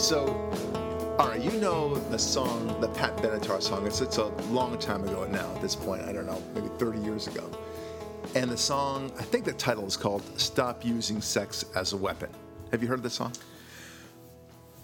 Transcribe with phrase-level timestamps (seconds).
[0.00, 0.24] So,
[1.18, 3.86] all right, you know the song, the Pat Benatar song.
[3.86, 5.54] It's it's a long time ago now.
[5.54, 7.50] At this point, I don't know, maybe 30 years ago.
[8.34, 12.30] And the song, I think the title is called "Stop Using Sex as a Weapon."
[12.70, 13.34] Have you heard the song?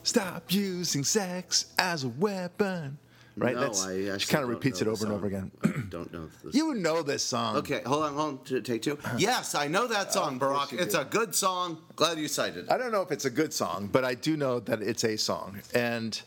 [0.02, 2.98] Stop using sex as a weapon.
[3.38, 3.54] Right?
[3.54, 5.50] No, That's, I she kind of repeats it over and over again.
[5.62, 6.54] I don't know this.
[6.54, 7.56] You know this song.
[7.56, 8.62] Okay, hold on, hold on.
[8.62, 8.98] Take two.
[9.18, 10.80] Yes, I know that song, of course Barack.
[10.80, 11.00] It's do.
[11.00, 11.78] a good song.
[11.96, 12.72] Glad you cited it.
[12.72, 15.18] I don't know if it's a good song, but I do know that it's a
[15.18, 16.20] song, and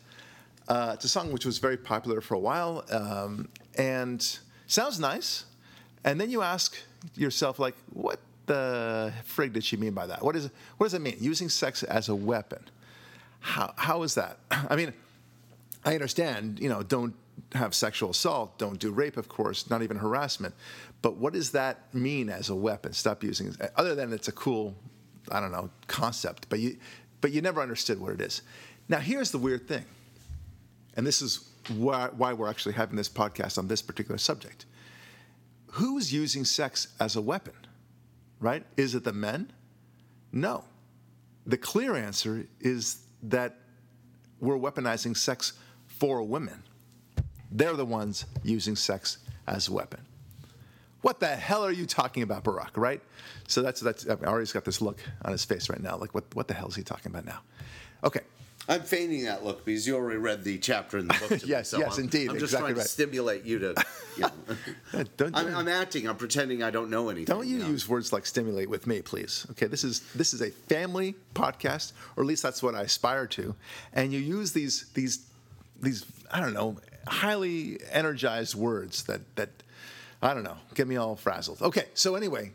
[0.67, 5.45] uh, it's a song which was very popular for a while, um, and sounds nice.
[6.05, 6.77] And then you ask
[7.15, 10.23] yourself, like, what the frig did she mean by that?
[10.23, 11.17] What is what does it mean?
[11.19, 12.63] Using sex as a weapon?
[13.39, 14.37] How how is that?
[14.51, 14.93] I mean,
[15.83, 17.15] I understand, you know, don't
[17.53, 20.53] have sexual assault, don't do rape, of course, not even harassment.
[21.01, 22.93] But what does that mean as a weapon?
[22.93, 23.71] Stop using it.
[23.75, 24.75] Other than it's a cool,
[25.31, 26.77] I don't know, concept, but you,
[27.21, 28.41] but you never understood what it is.
[28.89, 29.85] Now, here's the weird thing,
[30.95, 34.65] and this is why, why we're actually having this podcast on this particular subject.
[35.73, 37.53] Who's using sex as a weapon,
[38.39, 38.65] right?
[38.75, 39.53] Is it the men?
[40.31, 40.63] No.
[41.45, 43.57] The clear answer is that
[44.39, 45.53] we're weaponizing sex
[45.99, 46.63] for women.
[47.51, 50.01] They're the ones using sex as a weapon.
[51.01, 52.71] What the hell are you talking about, Barack?
[52.75, 53.01] Right?
[53.47, 54.07] So that's that's.
[54.07, 55.97] I Ari's got this look on his face right now.
[55.97, 57.39] Like, what what the hell is he talking about now?
[58.03, 58.21] Okay.
[58.67, 61.41] I'm feigning that look because you already read the chapter in the book.
[61.45, 62.83] Yes, so yes, I'm, indeed, I'm just exactly trying right.
[62.83, 63.85] to stimulate you to.
[64.15, 64.31] You know.
[64.93, 66.07] Yeah, don't I'm, I'm acting.
[66.07, 67.33] I'm pretending I don't know anything.
[67.33, 67.67] don't you know.
[67.67, 69.47] use words like stimulate with me, please?
[69.51, 73.25] Okay, this is this is a family podcast, or at least that's what I aspire
[73.27, 73.55] to.
[73.93, 75.28] And you use these these
[75.81, 76.77] these I don't know
[77.07, 79.49] highly energized words that that
[80.21, 81.61] I don't know get me all frazzled.
[81.61, 82.51] Okay, so anyway,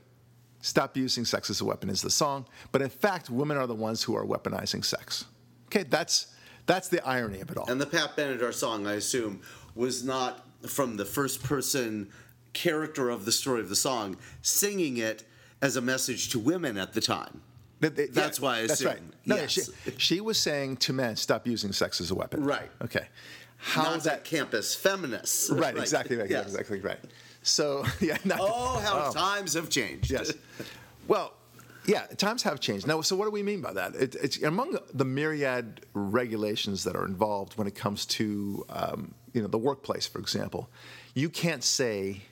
[0.60, 3.74] stop using sex as a weapon is the song, but in fact, women are the
[3.74, 5.24] ones who are weaponizing sex.
[5.66, 6.34] Okay, that's
[6.66, 7.70] that's the irony of it all.
[7.70, 9.42] And the Pat Benatar song, I assume,
[9.74, 12.10] was not from the first person
[12.52, 15.24] character of the story of the song singing it
[15.60, 17.42] as a message to women at the time.
[17.84, 18.88] That they- That's why I That's assume.
[18.88, 19.02] right.
[19.26, 19.50] No, Yes.
[19.50, 19.62] she,
[19.98, 22.42] she was saying to men, stop using sex as a weapon.
[22.44, 22.70] Right.
[22.82, 23.06] Okay.
[23.58, 24.02] How Not that?
[24.04, 25.50] that campus feminists.
[25.50, 25.76] Right.
[25.76, 26.16] Exactly.
[26.16, 26.30] Right.
[26.30, 26.46] Yes.
[26.46, 26.98] Exactly right.
[27.42, 28.16] So yeah.
[28.24, 30.10] Not, Oh, how Oh, times have changed.
[30.10, 30.32] Yes.
[31.08, 31.34] Well,
[31.86, 32.06] yeah.
[32.16, 32.86] Times have changed.
[32.86, 33.94] Now, so what do we mean by that?
[33.94, 39.42] It, it's among the myriad regulations that are involved when it comes to um, you
[39.42, 40.68] know the workplace, for example.
[41.14, 42.22] You can't say,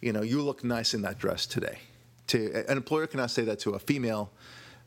[0.00, 1.78] you know, you look nice in that dress today.
[2.28, 4.30] To an employer cannot say that to a female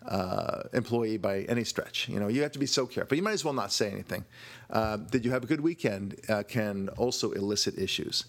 [0.08, 2.08] uh, employee by any stretch.
[2.10, 3.18] You know, you have to be so careful.
[3.18, 4.26] You might as well not say anything.
[4.70, 6.16] Uh, did you have a good weekend?
[6.30, 8.26] Uh, can also elicit issues.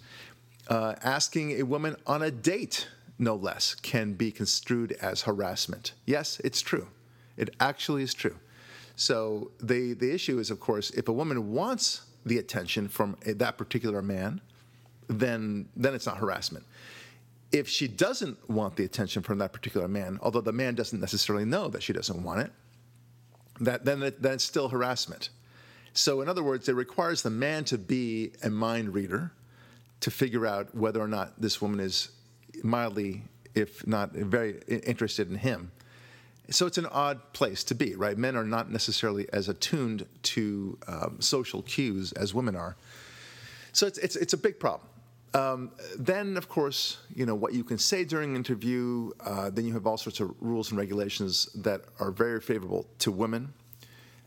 [0.69, 2.89] Uh, asking a woman on a date,
[3.19, 5.93] no less, can be construed as harassment.
[6.07, 6.89] Yes, it's true.
[7.37, 8.37] It actually is true.
[8.97, 13.33] So the the issue is, of course, if a woman wants the attention from a,
[13.35, 14.41] that particular man,
[15.09, 16.67] then then it's not harassment.
[17.53, 21.45] If she doesn't want the attention from that particular man, although the man doesn't necessarily
[21.45, 22.53] know that she doesn't want it,
[23.61, 25.31] that then it, then it's still harassment.
[25.93, 29.33] So in other words, it requires the man to be a mind reader
[30.01, 32.11] to figure out whether or not this woman is
[32.63, 33.23] mildly,
[33.55, 35.73] if not very interested in him.
[36.51, 38.17] So it's an odd place to be, right?
[38.17, 42.77] Men are not necessarily as attuned to um, social cues as women are.
[43.73, 44.89] So it's, it's, it's a big problem.
[45.33, 49.11] Um, then, of course, you know what you can say during an interview.
[49.21, 53.13] Uh, then you have all sorts of rules and regulations that are very favorable to
[53.13, 53.53] women.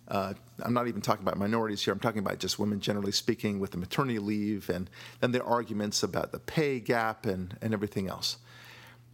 [0.07, 1.93] Uh, I'm not even talking about minorities here.
[1.93, 5.53] I'm talking about just women generally speaking with the maternity leave, and then there are
[5.53, 8.37] arguments about the pay gap and, and everything else.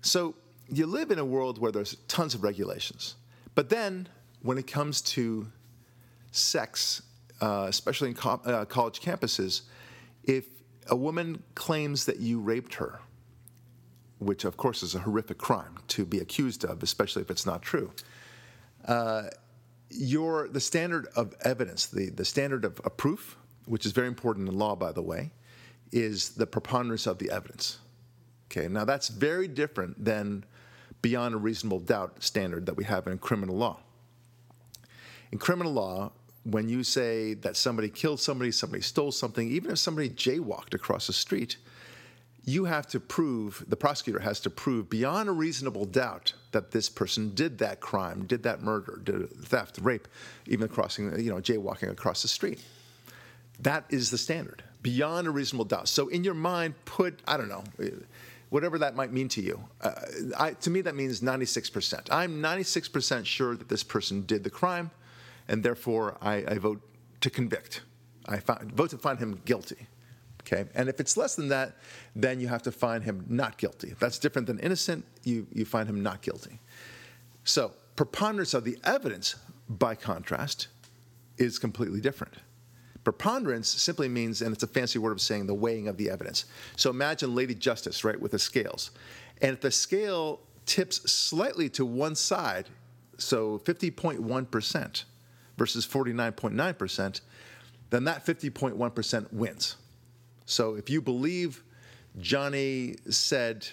[0.02, 0.36] So
[0.68, 3.16] you live in a world where there's tons of regulations.
[3.56, 4.08] But then
[4.42, 5.47] when it comes to
[6.32, 7.02] sex,
[7.42, 9.62] uh, especially in co- uh, college campuses,
[10.24, 10.46] if
[10.90, 13.00] a woman claims that you raped her,
[14.18, 17.62] which of course is a horrific crime to be accused of, especially if it's not
[17.62, 17.91] true,
[18.88, 19.24] uh,
[19.90, 24.47] your the standard of evidence, the, the standard of, of proof, which is very important
[24.47, 25.32] in law, by the way,
[25.91, 27.80] is the preponderance of the evidence.
[28.47, 30.44] Okay, now that's very different than
[31.02, 33.80] beyond a reasonable doubt standard that we have in criminal law.
[35.32, 36.12] In criminal law,
[36.44, 41.08] when you say that somebody killed somebody, somebody stole something, even if somebody jaywalked across
[41.08, 41.58] the street,
[42.46, 46.90] you have to prove, the prosecutor has to prove beyond a reasonable doubt that this
[46.90, 50.08] person did that crime, did that murder, did theft, rape,
[50.47, 52.64] even crossing, you know, jaywalking across the street.
[53.59, 55.90] That is the standard, beyond a reasonable doubt.
[55.90, 57.64] So in your mind, put, I don't know,
[58.50, 59.62] whatever that might mean to you.
[59.82, 59.92] Uh,
[60.38, 62.08] I, to me, that means 96%.
[62.09, 64.92] I'm 96% sure that this person did the crime,
[65.49, 66.81] and therefore I, I vote
[67.22, 67.81] to convict.
[68.25, 69.87] I find, vote to find him guilty.
[70.41, 71.75] Okay, and if it's less than that,
[72.16, 73.90] then you have to find him not guilty.
[73.90, 75.03] If that's different than innocent.
[75.23, 76.59] You you find him not guilty.
[77.43, 79.35] So preponderance of the evidence,
[79.67, 80.67] by contrast,
[81.37, 82.35] is completely different.
[83.03, 86.46] Preponderance simply means, and it's a fancy word of saying the weighing of the evidence.
[86.75, 88.91] So imagine Lady Justice, right, with the scales.
[89.41, 92.69] And if the scale tips slightly to one side,
[93.17, 95.03] so 50.1%
[95.59, 97.22] versus 49.9%,
[97.91, 99.76] then that 50.1% wins.
[100.46, 101.64] So if you believe
[102.20, 103.67] Johnny said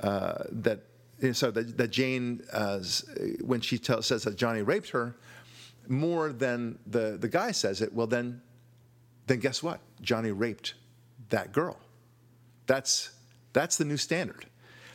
[0.00, 0.80] uh, that,
[1.32, 2.80] so that, that Jane, uh,
[3.40, 5.16] when she tell, says that Johnny raped her,
[5.88, 8.40] more than the, the guy says it, well, then
[9.26, 9.80] then guess what?
[10.00, 10.74] Johnny raped
[11.30, 11.78] that girl.
[12.66, 13.10] That's,
[13.52, 14.46] that's the new standard.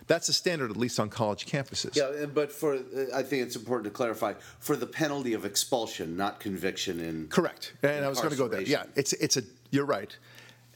[0.07, 1.95] That's the standard, at least on college campuses.
[1.95, 2.75] Yeah, but for
[3.13, 7.73] I think it's important to clarify for the penalty of expulsion, not conviction in correct.
[7.83, 8.61] And I was going to go there.
[8.61, 10.17] Yeah, it's it's a you're right.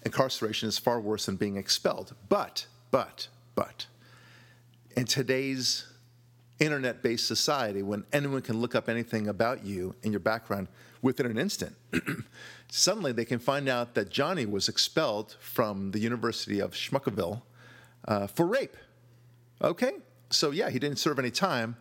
[0.05, 2.13] Incarceration is far worse than being expelled.
[2.27, 3.87] But but but
[4.97, 5.85] in today's
[6.59, 10.67] internet-based society, when anyone can look up anything about you and your background
[11.01, 11.75] within an instant,
[12.69, 17.41] suddenly they can find out that Johnny was expelled from the University of Schmuckville
[18.07, 18.75] uh, for rape.
[19.61, 19.93] Okay,
[20.29, 21.77] so yeah, he didn't serve any time.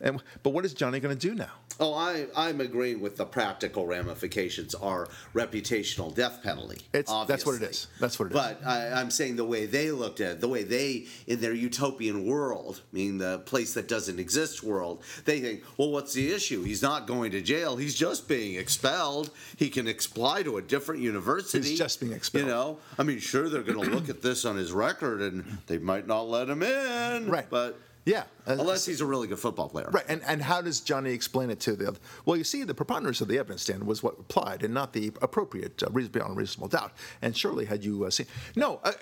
[0.00, 1.52] And, but what is Johnny going to do now?
[1.80, 6.82] Oh, I, I'm agreeing with the practical ramifications are reputational death penalty.
[6.92, 7.88] It's, that's what it is.
[7.98, 8.66] That's what it but is.
[8.66, 12.26] I, I'm saying the way they looked at it, the way they, in their utopian
[12.26, 16.62] world, meaning the place that doesn't exist world, they think, well, what's the issue?
[16.62, 17.76] He's not going to jail.
[17.76, 19.30] He's just being expelled.
[19.56, 21.70] He can apply to a different university.
[21.70, 22.44] He's just being expelled.
[22.44, 25.58] You know, I mean, sure, they're going to look at this on his record and
[25.66, 27.28] they might not let him in.
[27.28, 27.46] Right.
[27.48, 28.24] But yeah.
[28.46, 29.88] Unless he's a really good football player.
[29.92, 30.04] Right.
[30.08, 31.98] And, and how does Johnny explain it to the other?
[32.24, 35.12] Well, you see, the preponderance of the evidence stand was what applied and not the
[35.22, 36.92] appropriate uh, reason beyond a reasonable doubt.
[37.20, 38.26] And surely, had you uh, seen.
[38.56, 38.92] No, uh,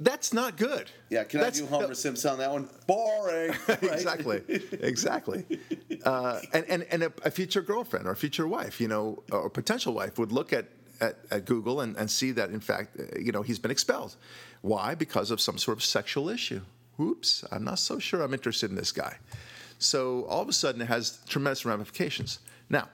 [0.00, 0.90] that's not good.
[1.08, 2.68] Yeah, can that's, I do Homer Simpson on that one?
[2.86, 3.54] Boring.
[3.68, 4.42] exactly.
[4.48, 5.46] exactly.
[6.04, 9.48] Uh, and and, and a, a, future girlfriend or a future wife, you know, or
[9.48, 10.66] potential wife would look at,
[11.00, 14.16] at, at Google and, and see that, in fact, uh, you know, he's been expelled.
[14.60, 14.94] Why?
[14.94, 16.60] Because of some sort of sexual issue
[17.02, 19.18] oops, I'm not so sure I'm interested in this guy.
[19.78, 22.38] So all of a sudden, it has tremendous ramifications.
[22.70, 22.88] Now,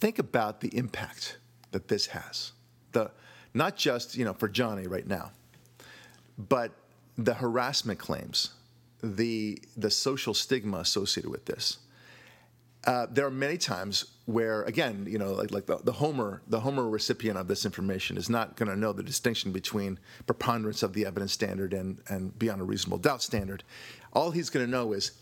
[0.00, 1.38] think about the impact
[1.70, 2.52] that this has.
[2.92, 3.10] The,
[3.54, 5.30] not just you know for Johnny right now,
[6.36, 6.72] but
[7.16, 8.50] the harassment claims,
[9.02, 11.78] the the social stigma associated with this.
[12.84, 16.60] Uh, there are many times where, again, you know, like, like the, the Homer, the
[16.60, 20.92] Homer recipient of this information is not going to know the distinction between preponderance of
[20.92, 23.64] the evidence standard and, and beyond a reasonable doubt standard.
[24.12, 25.12] All he's going to know is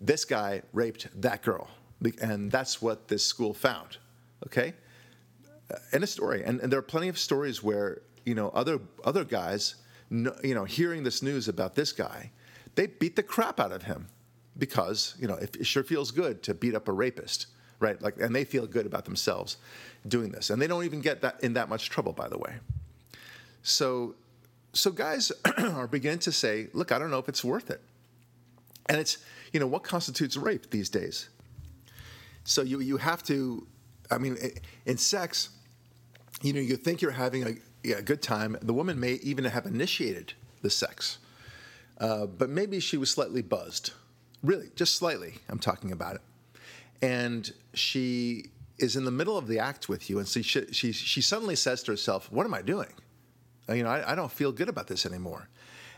[0.00, 1.68] this guy raped that girl,
[2.20, 3.98] and that's what this school found.
[4.46, 4.74] Okay,
[5.92, 8.78] in uh, a story, and, and there are plenty of stories where you know other
[9.04, 9.76] other guys,
[10.10, 12.30] you know, hearing this news about this guy,
[12.76, 14.08] they beat the crap out of him
[14.56, 17.46] because you know it sure feels good to beat up a rapist,
[17.80, 18.00] right?
[18.00, 19.56] Like, and they feel good about themselves
[20.06, 22.54] doing this, and they don't even get that in that much trouble, by the way.
[23.62, 24.14] So,
[24.72, 27.80] so guys are beginning to say, look, I don't know if it's worth it,
[28.86, 29.18] and it's
[29.52, 31.28] you know what constitutes rape these days.
[32.44, 33.66] So you you have to,
[34.10, 34.36] I mean,
[34.86, 35.50] in sex,
[36.42, 38.56] you know, you think you're having a, yeah, good time.
[38.62, 41.18] The woman may even have initiated the sex.
[41.98, 43.90] Uh, but maybe she was slightly buzzed
[44.42, 46.20] Really, just slightly, I'm talking about it.
[47.02, 48.46] And she
[48.78, 51.82] is in the middle of the act with you, and she, she, she suddenly says
[51.84, 52.92] to herself, What am I doing?
[53.68, 55.48] Uh, you know, I, I don't feel good about this anymore.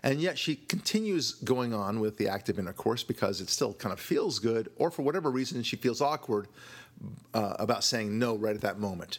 [0.03, 4.01] And yet she continues going on with the active intercourse because it still kind of
[4.01, 6.49] feels good, or for whatever reason, she feels awkward
[7.35, 9.19] uh, about saying no right at that moment.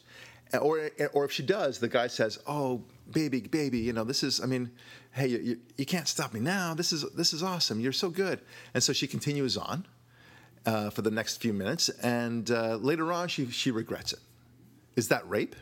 [0.59, 4.41] Or, or if she does, the guy says, "Oh, baby, baby, you know, this is.
[4.41, 4.71] I mean,
[5.11, 6.73] hey, you, you, you, can't stop me now.
[6.73, 7.79] This is this is awesome.
[7.79, 8.41] You're so good.
[8.73, 9.85] And so she continues on
[10.65, 14.20] uh, for the next few minutes, and uh, later on, she she regrets it.
[14.96, 15.56] Is that rape?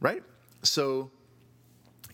[0.00, 0.22] Right.
[0.62, 1.10] So.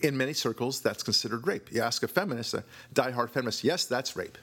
[0.00, 1.70] In many circles, that's considered rape.
[1.70, 4.36] You ask a feminist, a die-hard feminist, yes, that's rape.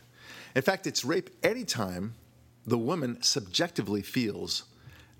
[0.55, 2.15] In fact, it's rape anytime
[2.65, 4.63] the woman subjectively feels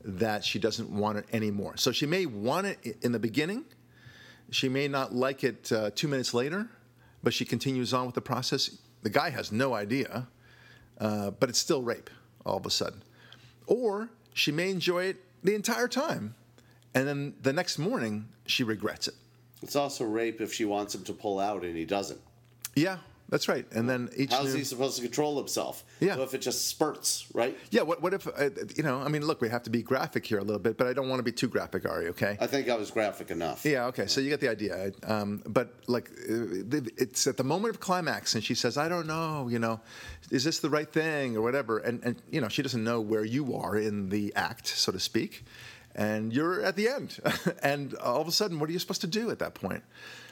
[0.02, 1.76] that she doesn't want it anymore.
[1.76, 3.66] So she may want it in the beginning,
[4.50, 6.70] she may not like it uh, two minutes later,
[7.22, 8.78] but she continues on with the process.
[9.02, 10.30] The guy has no idea,
[11.02, 12.10] uh, but it's still rape
[12.50, 13.04] all of a sudden.
[13.68, 16.36] Or she may enjoy it the entire time,
[16.94, 19.16] and then the next morning she regrets it.
[19.62, 22.20] It's also rape if she wants him to pull out and he doesn't.
[22.76, 22.98] Yeah,
[23.30, 23.66] That's right.
[23.72, 25.84] And then each How's new, he supposed to control himself?
[26.00, 26.16] Yeah.
[26.16, 27.58] So if it just spurts, right?
[27.70, 27.84] yeah.
[27.84, 29.00] What what if uh, you know?
[29.00, 31.10] I mean, look, we have to be graphic here a little bit, but I don't
[31.10, 32.08] want to be too graphic, Ari.
[32.10, 32.38] Okay.
[32.40, 33.66] I think I was graphic enough.
[33.66, 34.92] Yeah, okay, so you get the idea.
[35.04, 39.08] Um, but like, uh, it's at the moment of climax, and she says, "I don't
[39.08, 39.80] know, you know,
[40.32, 43.24] is this the right thing or whatever?" And and you know, she doesn't know where
[43.24, 45.46] you are in the act, so to speak,
[45.96, 47.20] and you're at the end,
[47.64, 49.84] and all of a sudden, what are you supposed to do at that point?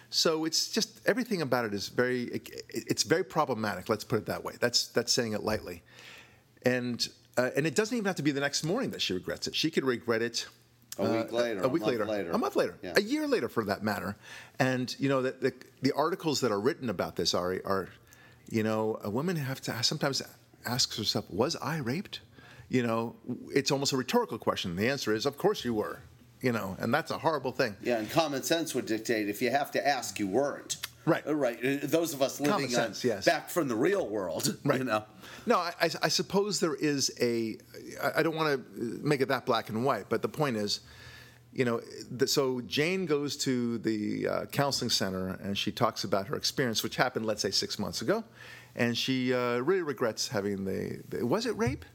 [0.09, 3.89] So it's just everything about it is very, it, it's very problematic.
[3.89, 4.53] Let's put it that way.
[4.59, 5.83] That's that's saying it lightly,
[6.63, 9.47] and uh, and it doesn't even have to be the next morning that she regrets
[9.47, 9.55] it.
[9.55, 10.47] She could regret it
[10.97, 12.31] A week later, a a week month later, later.
[12.31, 12.93] a month later, Yeah.
[12.95, 14.15] a year later, for that matter.
[14.59, 17.89] And you know that the, the articles that are written about this are are,
[18.49, 20.21] you know, a woman have to sometimes
[20.65, 22.21] asks herself, "Was I raped?"
[22.69, 23.15] You know,
[23.53, 24.75] it's almost a rhetorical question.
[24.77, 25.99] The answer is, "Of course you were."
[26.41, 27.75] You know, and that's a horrible thing.
[27.81, 30.77] Yeah, and common sense would dictate if you have to ask, you weren't.
[31.05, 31.25] Right.
[31.25, 31.57] Uh, Right.
[31.63, 33.25] Uh, Those of us living sense, on, yes.
[33.25, 34.79] back from the real world, Right.
[34.79, 35.03] you know.
[35.45, 37.57] No, I, I, suppose there is a.
[38.13, 40.81] I don't want to make it that black and white, but the point is,
[41.53, 41.79] you know,
[42.11, 46.83] the, so Jane goes to the uh, counseling center and she talks about her experience,
[46.83, 48.25] which happened, let's say, six months ago,
[48.75, 51.25] and she uh, really regrets having the, the.
[51.25, 51.85] Was it rape?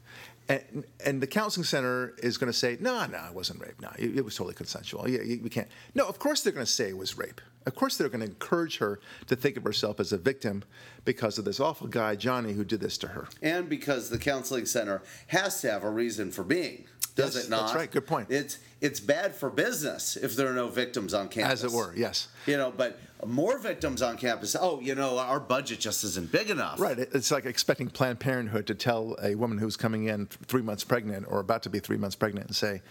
[0.49, 3.79] And, and the counseling center is going to say, no, no, it wasn't rape.
[3.81, 5.07] No, it, it was totally consensual.
[5.09, 5.69] Yeah, you- we can't.
[5.95, 7.39] No, of course they're going to say it was rape.
[7.65, 10.63] Of course they're going to encourage her to think of herself as a victim
[11.05, 13.27] because of this awful guy, Johnny, who did this to her.
[13.41, 16.85] And because the counseling center has to have a reason for being,
[17.15, 17.61] does Yes, it not?
[17.67, 17.89] that's right.
[17.91, 18.29] Good point.
[18.31, 21.93] It's it's bad for business if there are no victims on campus, As it were,
[21.95, 22.27] yes.
[22.47, 24.55] You know, but more victims on campus.
[24.59, 26.79] Oh, you know, our budget just isn't big enough.
[26.79, 26.97] Right.
[26.99, 31.25] It's like expecting Planned Parenthood to tell a woman who's coming in three months pregnant
[31.29, 32.81] or about to be three months pregnant and say,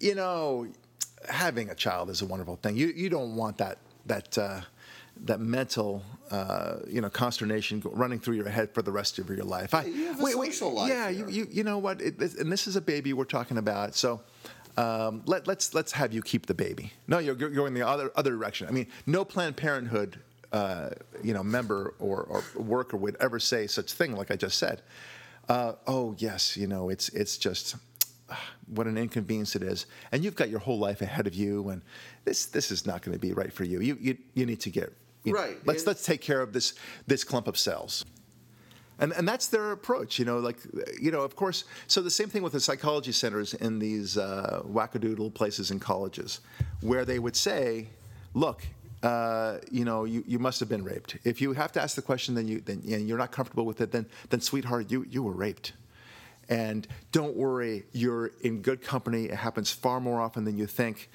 [0.00, 0.66] you know,
[1.28, 2.76] having a child is a wonderful thing.
[2.76, 4.60] You you don't want that that uh,
[5.24, 9.44] that mental uh, you know consternation running through your head for the rest of your
[9.44, 9.74] life.
[9.74, 11.10] I, you have a social life Yeah.
[11.10, 11.28] here.
[11.28, 12.00] You, you you know what?
[12.00, 13.94] It, it- and this is a baby we're talking about.
[13.94, 14.20] So.
[14.76, 16.92] Um, let, let's let's have you keep the baby.
[17.06, 18.68] No, you're, you're going the other other direction.
[18.68, 20.18] I mean, no Planned Parenthood,
[20.52, 20.90] uh,
[21.22, 24.82] you know, member or, or worker would ever say such thing like I just said.
[25.48, 27.76] Uh, oh yes, you know, it's it's just
[28.30, 31.68] ah, what an inconvenience it is, and you've got your whole life ahead of you,
[31.68, 31.82] and
[32.24, 33.80] this this is not going to be right for you.
[33.80, 34.92] You you, you need to get
[35.24, 35.58] you know, Right.
[35.64, 36.74] Let's let's take care of this
[37.06, 38.04] this clump of cells.
[39.02, 40.38] And, and that's their approach, you know.
[40.38, 40.58] Like,
[41.00, 41.64] you know, of course.
[41.88, 46.40] So the same thing with the psychology centers in these uh, wackadoodle places in colleges,
[46.82, 47.88] where they would say,
[48.32, 48.62] "Look,
[49.02, 51.16] uh, you know, you, you must have been raped.
[51.24, 53.80] If you have to ask the question, then you then and you're not comfortable with
[53.80, 53.90] it.
[53.90, 55.72] Then then, sweetheart, you you were raped."
[56.48, 59.24] And don't worry, you're in good company.
[59.24, 61.08] It happens far more often than you think,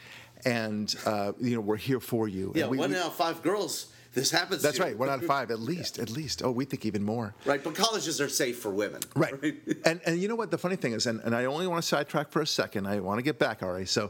[0.46, 2.52] and uh, you know we're here for you.
[2.54, 3.94] Yeah, And we- one we- out of five girls.
[4.18, 4.64] This happens.
[4.64, 4.98] that's right.
[4.98, 6.42] One out of five, at least, at least.
[6.44, 7.36] Oh, we think even more.
[7.46, 9.02] Right, but colleges are safe for women.
[9.16, 9.36] Right.
[9.86, 11.88] and and you know what the funny thing is, and, and I only want to
[11.88, 12.88] sidetrack for a second.
[12.88, 13.86] I want to get back, Ari.
[13.86, 14.10] So,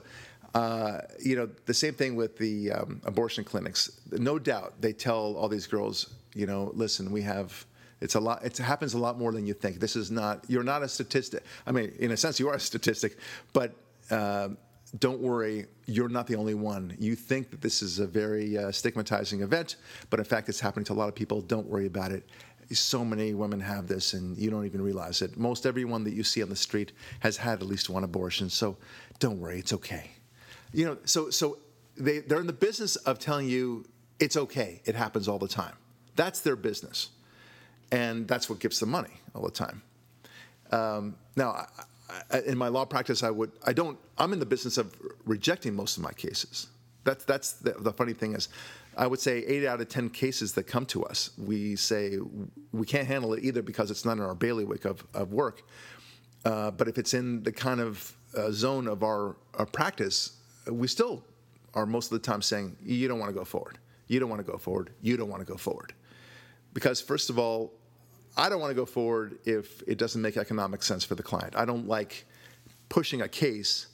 [0.55, 3.99] uh, you know, the same thing with the um, abortion clinics.
[4.13, 7.65] No doubt, they tell all these girls, you know, listen, we have.
[7.99, 8.45] It's a lot.
[8.45, 9.81] It happens a lot more than you think.
[9.81, 10.45] This is not.
[10.47, 11.43] You're not a statistic.
[11.65, 13.17] I mean, in a sense, you are a statistic,
[13.51, 13.75] but.
[14.09, 14.49] Uh,
[14.99, 16.95] don't worry, you're not the only one.
[16.97, 19.75] You think that this is a very uh, stigmatizing event,
[20.09, 21.41] but in fact, it's happening to a lot of people.
[21.41, 22.27] Don't worry about it.
[22.71, 25.37] So many women have this, and you don't even realize it.
[25.37, 26.91] Most everyone that you see on the street
[27.21, 28.77] has had at least one abortion, so
[29.19, 30.11] don't worry, it's okay.
[30.73, 31.59] You know, so so
[31.95, 33.85] they they're in the business of telling you
[34.19, 34.81] it's okay.
[34.85, 35.75] It happens all the time.
[36.17, 37.09] That's their business,
[37.91, 39.81] and that's what gives them money all the time.
[40.71, 41.67] Um, now,
[42.45, 44.95] in my law practice, I would I don't I'm in the business of
[45.25, 46.67] rejecting most of my cases.
[47.03, 48.49] That's that's the, the funny thing is,
[48.97, 52.17] I would say eight out of ten cases that come to us, we say
[52.71, 55.63] we can't handle it either because it's not in our bailiwick of, of work.
[56.45, 60.37] Uh, but if it's in the kind of uh, zone of our, our practice,
[60.71, 61.23] we still
[61.73, 63.79] are most of the time saying you don't want to go forward.
[64.07, 64.91] You don't want to go forward.
[65.01, 65.93] You don't want to go forward.
[66.73, 67.73] Because first of all,
[68.37, 71.55] I don't want to go forward if it doesn't make economic sense for the client.
[71.55, 72.25] I don't like
[72.87, 73.87] pushing a case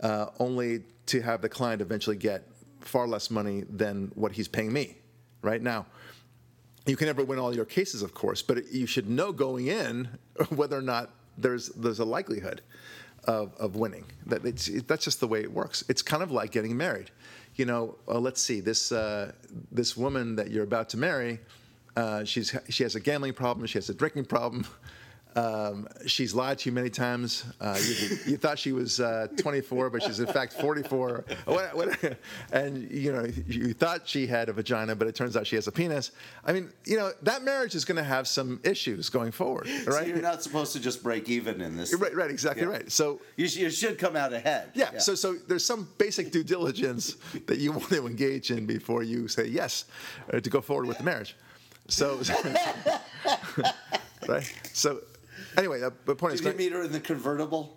[0.00, 2.46] uh, only to have the client eventually get
[2.80, 4.96] far less money than what he's paying me.
[5.42, 5.86] Right now,
[6.86, 10.08] you can never win all your cases, of course, but you should know going in
[10.50, 12.60] whether or not there's there's a likelihood
[13.24, 14.04] of, of winning.
[14.26, 15.84] That it's, it, that's just the way it works.
[15.88, 17.10] It's kind of like getting married.
[17.56, 19.32] You know, uh, let's see this uh,
[19.72, 21.40] this woman that you're about to marry.
[21.98, 23.66] Uh, she's she has a gambling problem.
[23.66, 24.64] She has a drinking problem.
[25.34, 27.44] Um, she's lied to you many times.
[27.60, 31.24] Uh, you, you, thought she was uh, 24, but she's in fact 44.
[31.44, 32.18] What, what,
[32.52, 35.66] and you know, you thought she had a vagina, but it turns out she has
[35.66, 36.12] a penis.
[36.44, 39.86] I mean, you know, that marriage is going to have some issues going forward, right?
[39.86, 41.94] So you're not supposed to just break even in this.
[41.94, 42.70] Right, right, exactly yeah.
[42.70, 42.90] right.
[42.90, 44.70] So you, you, should come out ahead.
[44.74, 44.98] Yeah, yeah.
[44.98, 49.28] So, so there's some basic due diligence that you want to engage in before you
[49.28, 49.84] say yes
[50.32, 51.36] uh, to go forward with the marriage.
[51.88, 52.18] So,
[54.28, 54.52] right.
[54.72, 55.00] So
[55.58, 56.44] Anyway, the, the point Did is.
[56.44, 57.76] Did you meet her in the convertible?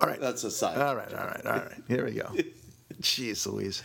[0.00, 0.20] All right.
[0.20, 0.80] That's a sign.
[0.80, 1.72] All right, all right, all right.
[1.86, 2.32] Here we go.
[3.02, 3.82] Jeez Louise.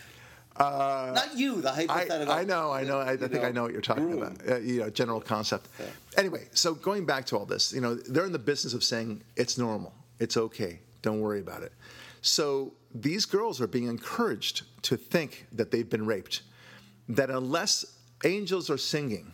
[0.55, 2.33] Uh, Not you, the hypothetical.
[2.33, 2.99] I, I know, I know.
[2.99, 4.23] I, I think know, I know what you're talking room.
[4.23, 4.49] about.
[4.49, 5.67] Uh, you know, general concept.
[5.77, 5.87] Yeah.
[6.17, 9.21] Anyway, so going back to all this, you know, they're in the business of saying
[9.35, 11.73] it's normal, it's okay, don't worry about it.
[12.21, 16.43] So these girls are being encouraged to think that they've been raped,
[17.09, 17.83] that unless
[18.23, 19.33] angels are singing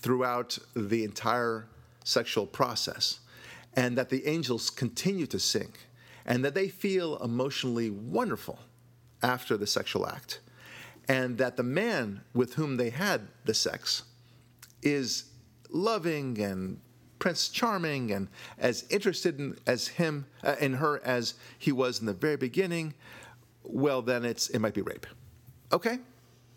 [0.00, 1.66] throughout the entire
[2.04, 3.20] sexual process,
[3.74, 5.72] and that the angels continue to sing,
[6.24, 8.58] and that they feel emotionally wonderful
[9.22, 10.40] after the sexual act,
[11.08, 14.04] and that the man with whom they had the sex
[14.82, 15.24] is
[15.70, 16.80] loving and
[17.18, 18.28] Prince Charming and
[18.58, 22.94] as interested in as him uh, in her as he was in the very beginning,
[23.64, 25.06] well then it's it might be rape.
[25.72, 25.98] Okay?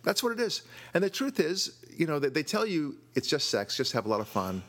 [0.03, 0.63] That's what it is.
[0.93, 4.05] And the truth is, you know, they, they tell you it's just sex, just have
[4.05, 4.63] a lot of fun.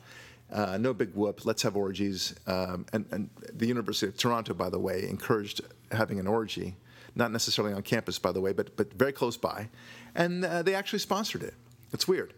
[0.52, 1.46] Uh, no big whoop.
[1.46, 2.34] Let's have orgies.
[2.46, 6.76] Um, and, and, the University of Toronto, by the way, encouraged having an orgy,
[7.14, 9.68] not necessarily on campus, by the way, but but very close by,
[10.14, 11.54] and uh, they actually sponsored it.
[11.92, 12.34] It's weird,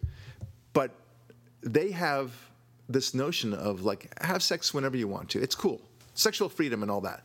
[0.72, 0.92] but
[1.62, 2.32] they have
[2.88, 5.42] this notion of like have sex whenever you want to.
[5.42, 5.80] It's cool,
[6.14, 7.24] sexual freedom and all that.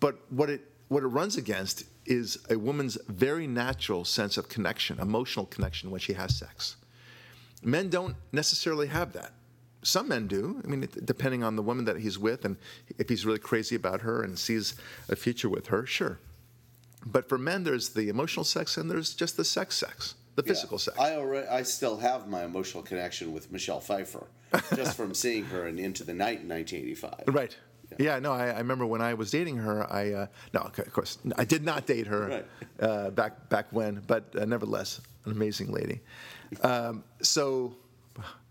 [0.00, 4.98] But what it what it runs against is a woman's very natural sense of connection,
[4.98, 6.76] emotional connection when she has sex.
[7.62, 9.32] Men don't necessarily have that
[9.82, 10.60] some men do.
[10.64, 12.56] I mean, depending on the woman that he's with, and
[12.98, 14.74] if he's really crazy about her and sees
[15.08, 16.18] a future with her, sure.
[17.04, 20.76] But for men, there's the emotional sex and there's just the sex sex, the physical
[20.76, 20.84] yeah.
[20.84, 20.98] sex.
[20.98, 24.26] I already, I still have my emotional connection with Michelle Pfeiffer,
[24.76, 27.24] just from seeing her in Into the Night in 1985.
[27.26, 27.56] Right.
[27.98, 29.90] Yeah, no, I, I, remember when I was dating her.
[29.92, 32.46] I uh, no, of course, I did not date her right.
[32.80, 36.00] uh, back back when, but uh, nevertheless, an amazing lady.
[36.62, 37.76] Um, so,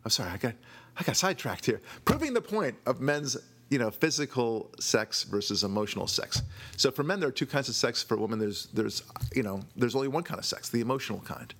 [0.04, 0.56] I'm sorry, I got
[0.98, 1.82] I got sidetracked here.
[2.06, 3.38] Proving the point of men's
[3.72, 6.42] you know, physical sex versus emotional sex.
[6.76, 8.04] So for men, there are two kinds of sex.
[8.04, 9.02] For women, there's there's
[9.34, 11.54] you know there's only one kind of sex, the emotional kind.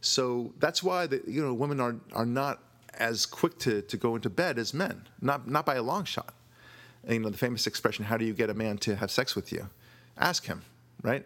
[0.00, 2.62] So that's why the, you know women are are not
[2.94, 6.32] as quick to, to go into bed as men, not not by a long shot.
[7.08, 9.52] You know the famous expression, "How do you get a man to have sex with
[9.52, 9.68] you?"
[10.16, 10.62] Ask him,
[11.02, 11.24] right?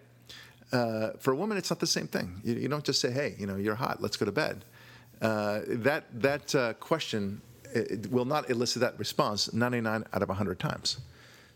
[0.72, 2.40] Uh, for a woman, it's not the same thing.
[2.44, 4.02] You, you, don't just say, "Hey, you know, you're hot.
[4.02, 4.64] Let's go to bed."
[5.20, 7.40] Uh, that that uh, question
[8.11, 10.98] will not elicit that response 99 out of 100 times.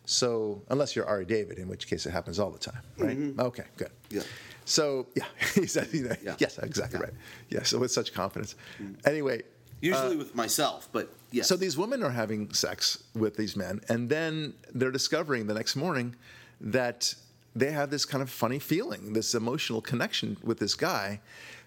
[0.06, 3.18] So unless you're Ari David, in which case it happens all the time, right?
[3.18, 3.40] Mm-hmm.
[3.40, 3.90] Okay, good.
[4.08, 4.22] Yeah.
[4.64, 5.24] So yeah,
[5.54, 6.36] he said, you know, yeah.
[6.38, 7.06] yes, exactly yeah.
[7.06, 7.14] right.
[7.50, 7.62] Yeah.
[7.64, 8.54] So with such confidence.
[8.80, 9.08] Mm-hmm.
[9.08, 9.42] Anyway.
[9.80, 11.48] Usually uh, with myself, but yes.
[11.48, 15.76] So these women are having sex with these men, and then they're discovering the next
[15.76, 16.16] morning
[16.60, 17.14] that
[17.54, 21.20] they have this kind of funny feeling, this emotional connection with this guy,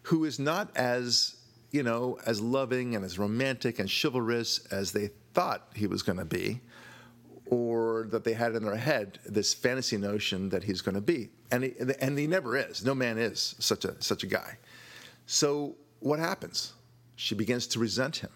[0.04, 1.36] who is not as
[1.72, 6.18] you know, as loving and as romantic and chivalrous as they thought he was going
[6.18, 6.62] to be,
[7.46, 11.30] or that they had in their head this fantasy notion that he's going to be,
[11.52, 12.84] and he, and he never is.
[12.84, 14.58] No man is such a such a guy.
[15.26, 16.74] So what happens?
[17.20, 18.30] She begins to resent him.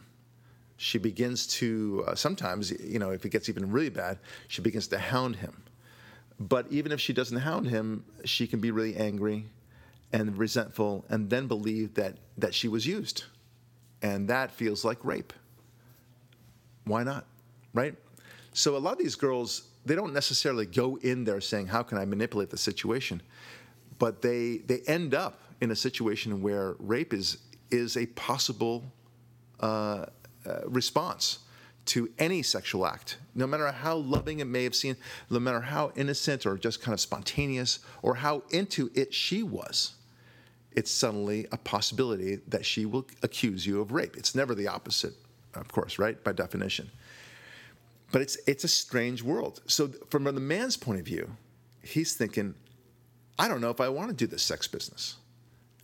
[0.76, 4.20] She begins to uh, sometimes, you know, if it gets even really bad,
[4.50, 5.64] she begins to hound him.
[6.38, 9.46] But even if she doesn't hound him, she can be really angry
[10.12, 13.24] and resentful and then believe that, that she was used.
[14.02, 15.32] And that feels like rape.
[16.84, 17.26] Why not?
[17.74, 17.96] Right?
[18.52, 21.98] So a lot of these girls, they don't necessarily go in there saying, How can
[21.98, 23.22] I manipulate the situation?
[23.98, 27.38] But they, they end up in a situation where rape is,
[27.74, 28.84] is a possible
[29.60, 30.06] uh,
[30.46, 31.40] uh, response
[31.86, 34.98] to any sexual act, no matter how loving it may have seemed,
[35.30, 39.96] no matter how innocent or just kind of spontaneous, or how into it she was
[40.76, 44.16] it's suddenly a possibility that she will accuse you of rape.
[44.18, 45.14] It's never the opposite,
[45.54, 46.22] of course, right?
[46.24, 46.90] By definition.
[48.12, 49.62] But it's it's a strange world.
[49.68, 51.36] So from the man's point of view,
[51.82, 52.56] he's thinking,
[53.40, 55.18] I don't know if I want to do this sex business.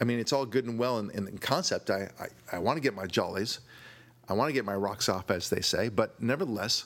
[0.01, 1.89] I mean, it's all good and well in, in, concept.
[1.89, 3.59] I, I, I want to get my jollies.
[4.27, 5.89] I want to get my rocks off, as they say.
[5.89, 6.85] But nevertheless,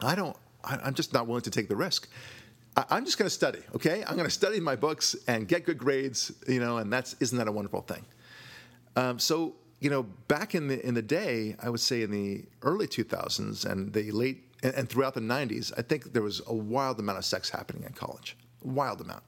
[0.00, 0.36] I don't.
[0.64, 2.08] I, I'm just not willing to take the risk.
[2.76, 4.02] I'm just going to study, okay?
[4.06, 7.36] I'm going to study my books and get good grades, you know, and that's isn't
[7.36, 8.04] that a wonderful thing?
[8.96, 12.44] Um, so you know, back in the in the day, I would say in the
[12.62, 16.54] early 2000s and the late and, and throughout the 90s, I think there was a
[16.54, 19.24] wild amount of sex happening in college, wild amount.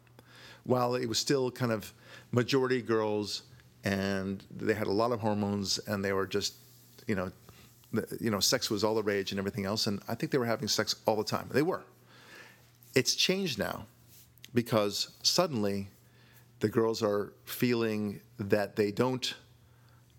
[0.64, 1.92] While it was still kind of
[2.33, 3.42] majority girls,
[3.85, 6.55] and they had a lot of hormones, and they were just,
[7.07, 7.31] you know,
[8.20, 10.46] you know, sex was all the rage and everything else, and I think they were
[10.46, 11.48] having sex all the time.
[11.53, 11.85] They were.
[12.94, 13.87] It's changed now
[14.55, 15.88] because suddenly
[16.61, 19.35] the girls are feeling that they don't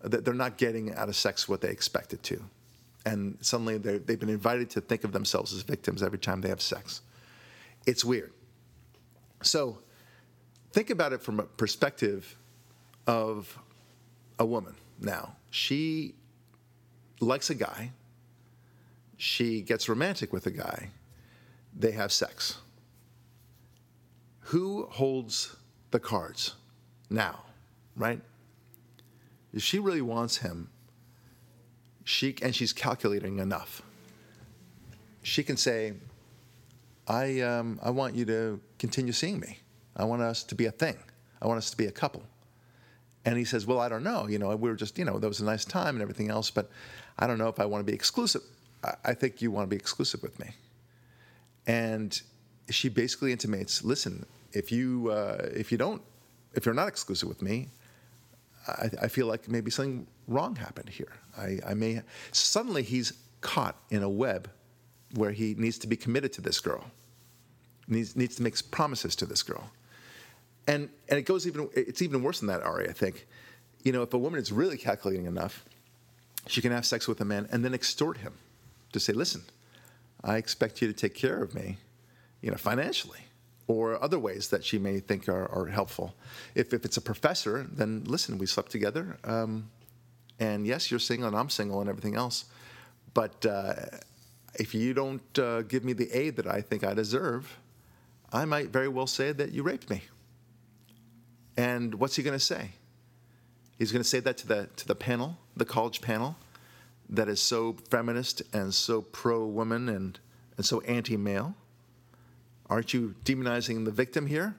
[0.02, 2.40] that they're not getting out of sex what they expected to
[3.06, 6.60] and suddenly they've been invited to think of themselves as victims every time they have
[6.60, 7.00] sex
[7.86, 8.32] it's weird
[9.42, 9.78] so
[10.76, 12.36] think about it from a perspective
[13.06, 13.58] of
[14.38, 16.14] a woman now she
[17.20, 17.90] likes a guy
[19.16, 20.90] she gets romantic with a guy
[21.74, 22.58] they have sex
[24.46, 25.56] who holds
[25.90, 26.54] the cards
[27.10, 27.42] now,
[27.96, 28.20] right?
[29.52, 30.68] If she really wants him,
[32.04, 33.82] she and she's calculating enough.
[35.22, 35.94] She can say,
[37.08, 39.58] "I um, I want you to continue seeing me.
[39.96, 40.96] I want us to be a thing.
[41.40, 42.22] I want us to be a couple."
[43.24, 44.28] And he says, "Well, I don't know.
[44.28, 46.50] You know, we were just you know that was a nice time and everything else,
[46.50, 46.70] but
[47.18, 48.42] I don't know if I want to be exclusive.
[49.04, 50.50] I, think you want to be exclusive with me."
[51.66, 52.20] and
[52.70, 56.02] she basically intimates, "Listen, if you uh, if you don't,
[56.54, 57.68] if you're not exclusive with me,
[58.66, 61.12] I, I feel like maybe something wrong happened here.
[61.36, 64.50] I, I may." Suddenly, he's caught in a web
[65.14, 66.84] where he needs to be committed to this girl,
[67.88, 69.70] needs needs to make promises to this girl,
[70.66, 72.88] and and it goes even it's even worse than that, Ari.
[72.88, 73.26] I think,
[73.82, 75.64] you know, if a woman is really calculating enough,
[76.46, 78.34] she can have sex with a man and then extort him
[78.92, 79.42] to say, "Listen."
[80.26, 81.78] I expect you to take care of me,
[82.40, 83.20] you know, financially
[83.68, 86.14] or other ways that she may think are, are helpful.
[86.54, 89.18] If, if it's a professor, then listen, we slept together.
[89.24, 89.70] Um,
[90.38, 92.46] and yes, you're single and I'm single and everything else.
[93.14, 93.74] But uh,
[94.54, 97.56] if you don't uh, give me the aid that I think I deserve,
[98.32, 100.02] I might very well say that you raped me.
[101.56, 102.72] And what's he going to say?
[103.78, 106.36] He's going to say that to the, to the panel, the college panel
[107.08, 110.18] that is so feminist and so pro woman and,
[110.56, 111.54] and so anti male?
[112.68, 114.56] Aren't you demonizing the victim here,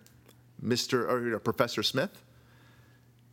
[0.63, 1.09] Mr.
[1.09, 2.23] or you know, Professor Smith?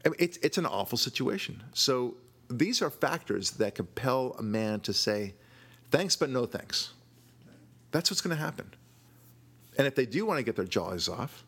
[0.04, 1.62] I mean, it's, it's an awful situation.
[1.72, 2.16] So
[2.50, 5.34] these are factors that compel a man to say,
[5.90, 6.92] thanks, but no thanks.
[7.92, 8.72] That's what's going to happen.
[9.78, 11.43] And if they do want to get their jaws off,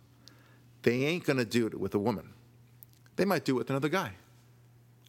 [0.86, 2.32] they ain't going to do it with a woman.
[3.16, 4.12] They might do it with another guy.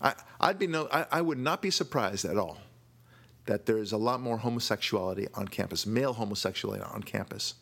[0.01, 2.57] I, I'd be no, I, I would not be surprised at all
[3.45, 7.53] that there's a lot more homosexuality on campus, male homosexuality on campus,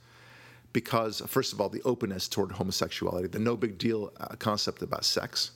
[0.71, 5.03] because first of all, the openness toward homosexuality, the no big deal uh, concept about
[5.03, 5.51] sex,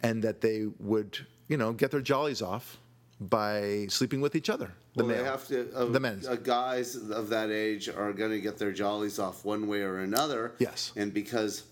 [0.00, 2.78] and that they would, you know, get their jollies off
[3.20, 4.70] by sleeping with each other.
[4.94, 5.74] The well, male, they have to.
[5.74, 6.22] Uh, the men.
[6.28, 9.98] uh, guys of that age are going to get their jollies off one way or
[9.98, 10.52] another.
[10.60, 10.92] Yes.
[10.94, 11.64] And because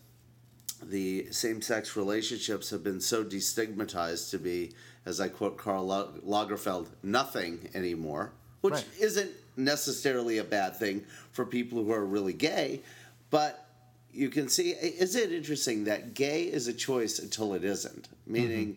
[0.82, 4.72] the same-sex relationships have been so destigmatized to be,
[5.04, 5.86] as I quote Karl
[6.24, 8.86] Lagerfeld, nothing anymore, which Right.
[9.00, 12.82] isn't necessarily a bad thing for people who are really gay,
[13.30, 13.68] but
[14.12, 18.04] you can see is it interesting that gay is a choice until it isn't?
[18.04, 18.32] Mm-hmm.
[18.32, 18.76] Meaning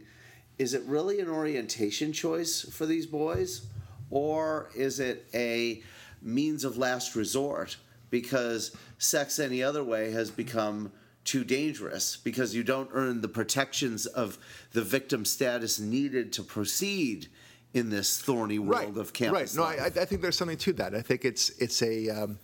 [0.57, 3.61] is it really an orientation choice for these boys?
[4.09, 5.81] Or is it a
[6.21, 7.77] means of last resort
[8.09, 10.91] because sex any other way has become
[11.29, 14.39] too dangerous because you don't earn the protections of
[14.71, 17.27] the victim status needed to proceed
[17.75, 19.77] in this thorny world of campus Right.
[19.77, 19.83] No.
[19.83, 20.95] I, I think there's something to that.
[20.95, 22.09] I think it's it's a.
[22.09, 22.39] Um,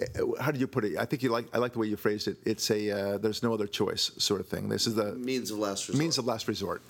[0.00, 0.96] uh, how do you put it?
[0.98, 1.46] I think you like.
[1.54, 2.38] I like the way you phrased it.
[2.44, 2.90] It's a.
[2.90, 4.68] Uh, there's no other choice sort of thing.
[4.68, 6.02] This is the means of last resort.
[6.02, 6.82] means of last resort,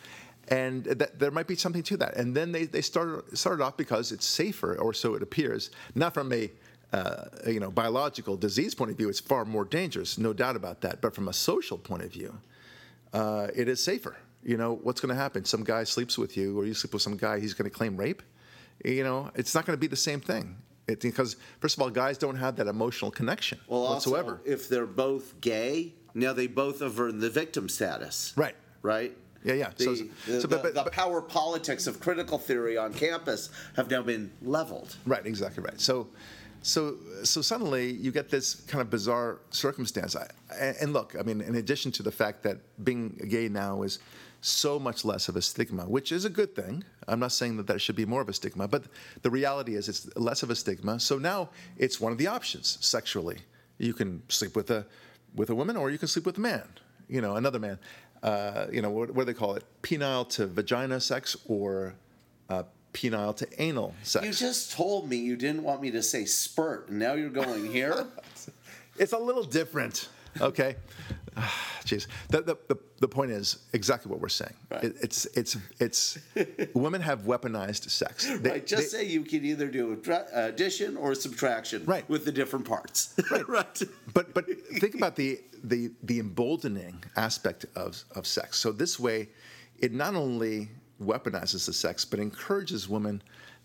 [0.49, 2.17] and that, there might be something to that.
[2.17, 5.71] And then they they started started off because it's safer, or so it appears.
[5.95, 6.51] Not from a.
[6.93, 10.81] Uh, you know, biological disease point of view, it's far more dangerous, no doubt about
[10.81, 11.01] that.
[11.01, 12.37] But from a social point of view,
[13.13, 14.17] uh, it is safer.
[14.43, 15.45] You know, what's going to happen?
[15.45, 17.97] Some guy sleeps with you, or you sleep with some guy, he's going to claim
[17.97, 18.23] rape.
[18.85, 20.57] You know, it's not going to be the same thing.
[20.89, 24.41] It, because, first of all, guys don't have that emotional connection Well, also, whatsoever.
[24.45, 28.33] if they're both gay, now they both have earned the victim status.
[28.35, 28.57] Right.
[28.83, 29.17] Right?
[29.45, 29.71] Yeah, yeah.
[29.77, 33.51] The, So- the, so, but- the- but- the power politics of critical theory on campus
[33.77, 34.97] have now been leveled.
[35.07, 35.81] Right, exactly right.
[35.81, 36.09] So,
[36.63, 40.17] so, so suddenly you get this kind of bizarre circumstance.
[40.17, 40.29] I,
[40.81, 43.99] and look, I mean, in addition to the fact that being gay now is
[44.43, 46.83] so much less of a stigma, which is a good thing.
[47.07, 48.85] I'm not saying that there should be more of a stigma, but
[49.23, 50.99] the reality is it's less of a stigma.
[50.99, 53.39] So now it's one of the options sexually.
[53.79, 54.87] You can sleep with a
[55.35, 56.67] with a woman, or you can sleep with a man.
[57.09, 57.79] You know, another man.
[58.23, 59.65] uh, you know, what, what do they call it?
[59.83, 61.95] Penile to vagina sex or
[62.49, 64.25] uh, penile to anal sex.
[64.27, 67.71] You just told me you didn't want me to say spurt, and now you're going
[67.71, 68.07] here.
[68.99, 70.09] it's a little different.
[70.41, 70.77] Okay.
[71.85, 72.07] Jeez.
[72.29, 74.55] The, the, the, the point is exactly what we're saying.
[74.71, 74.85] Right.
[74.85, 76.19] It, it's it's it's
[76.75, 78.27] women have weaponized sex.
[78.41, 80.01] They- right, just they- say you can either do
[80.33, 82.09] addition or subtraction Right.
[82.09, 83.15] with the different parts.
[83.31, 83.83] Right, right.
[84.15, 84.45] but but
[84.81, 88.59] think about the the the emboldening aspect of of sex.
[88.59, 89.29] So this way,
[89.79, 90.69] it not only
[91.03, 93.23] weaponizes the sex, but encourages women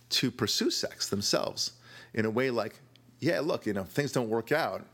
[0.10, 1.74] to pursue sex themselves
[2.14, 2.80] in a way like,
[3.20, 4.86] yeah, look, you know, if things don't work out.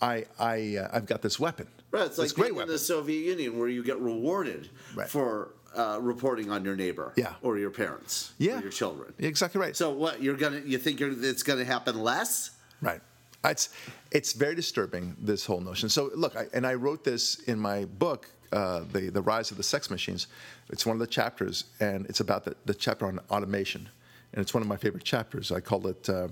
[0.00, 1.68] I I uh, I've got this weapon.
[1.92, 5.08] Right, it's like great in the Soviet Union where you get rewarded Right.
[5.08, 7.34] for uh, reporting on your neighbor, Yeah.
[7.40, 8.58] or your parents, Yeah.
[8.58, 9.14] or your children.
[9.18, 9.76] Exactly right.
[9.76, 12.50] So what you're gonna you think you're, it's gonna happen less?
[12.80, 13.00] Right.
[13.44, 13.68] It's
[14.10, 15.88] it's very disturbing this whole notion.
[15.88, 19.56] So look, I, and I wrote this in my book, uh, the the rise of
[19.56, 20.26] the sex machines.
[20.70, 23.88] It's one of the chapters, and it's about the, the chapter on automation,
[24.32, 25.50] and it's one of my favorite chapters.
[25.50, 26.08] I call it.
[26.08, 26.28] Uh,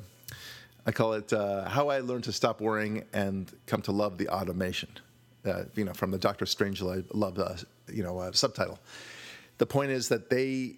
[0.87, 4.29] I call it uh, "How I Learned to Stop Worrying and Come to Love the
[4.29, 4.91] Automation."
[5.45, 8.79] Uh, you know, from the Doctor Strangelove love, you know, subtitle.
[9.57, 10.77] The point is that they,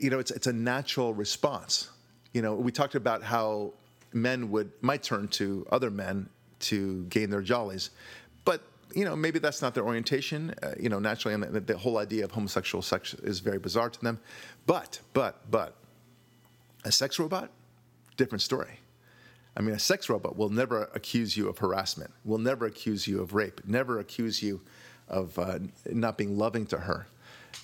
[0.00, 1.90] you know, it's it's a natural response.
[2.32, 3.72] You know, we talked about how
[4.12, 6.28] men would might turn to other men
[6.60, 7.90] to gain their jollies,
[8.94, 10.54] you know, maybe that's not their orientation.
[10.62, 13.90] Uh, you know, naturally, and the, the whole idea of homosexual sex is very bizarre
[13.90, 14.18] to them.
[14.66, 15.76] But, but, but,
[16.84, 17.50] a sex robot,
[18.16, 18.80] different story.
[19.56, 23.20] I mean, a sex robot will never accuse you of harassment, will never accuse you
[23.20, 24.60] of rape, never accuse you
[25.08, 27.08] of uh, not being loving to her,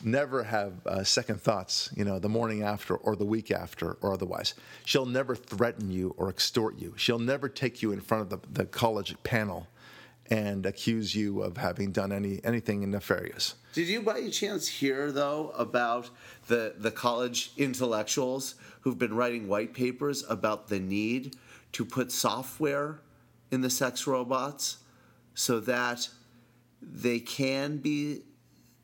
[0.03, 4.13] never have uh, second thoughts, you know, the morning after or the week after or
[4.13, 4.55] otherwise.
[4.85, 6.95] She'll never threaten you or extort you.
[6.97, 9.69] She'll never take you in front of the, the college panel
[10.31, 13.55] and accuse you of having done any anything nefarious.
[13.73, 16.11] Did you by any chance hear though about
[16.47, 21.37] the the college intellectuals who've been writing white papers about the need
[21.73, 23.01] to put software
[23.51, 24.79] in the sex robots
[25.35, 26.09] so that
[26.81, 28.23] they can be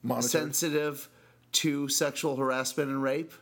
[0.02, 0.30] Monitored.
[0.30, 1.08] sensitive
[1.52, 3.32] to sexual harassment and rape?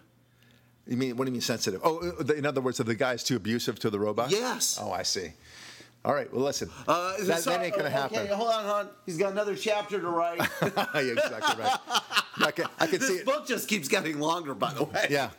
[0.86, 1.80] You mean what do you mean sensitive?
[1.84, 4.30] Oh, uh, in other words, are the guys too abusive to the robot?
[4.30, 4.78] Yes.
[4.80, 5.32] Oh, I see.
[6.04, 6.32] All right.
[6.32, 6.70] Well, listen.
[6.86, 8.18] Uh, that, that ain't gonna happen.
[8.18, 8.88] okay, hold on, hold on.
[9.04, 10.38] He's got another chapter to write.
[10.62, 11.78] yeah, exactly right.
[12.38, 13.26] I can, I can this see it.
[13.26, 15.08] book just keeps getting longer, by the way.
[15.10, 15.30] Yeah.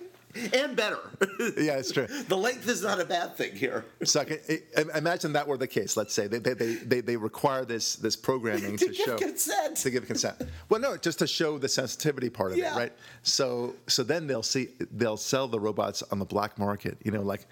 [0.53, 0.99] and better.
[1.57, 2.05] Yeah, it's true.
[2.27, 3.85] the length is not a bad thing here.
[4.03, 4.37] So I can,
[4.77, 5.95] i- imagine that were the case.
[5.97, 9.77] Let's say they, they, they, they, require this this programming To to, give show consent.
[9.77, 10.35] to give consent.
[10.69, 12.75] Well, no, just to show the sensitivity part of Yeah.
[12.75, 12.93] it, right?
[13.23, 16.97] So so then they'll see they'll sell the robots on the black market.
[17.03, 17.47] You know, like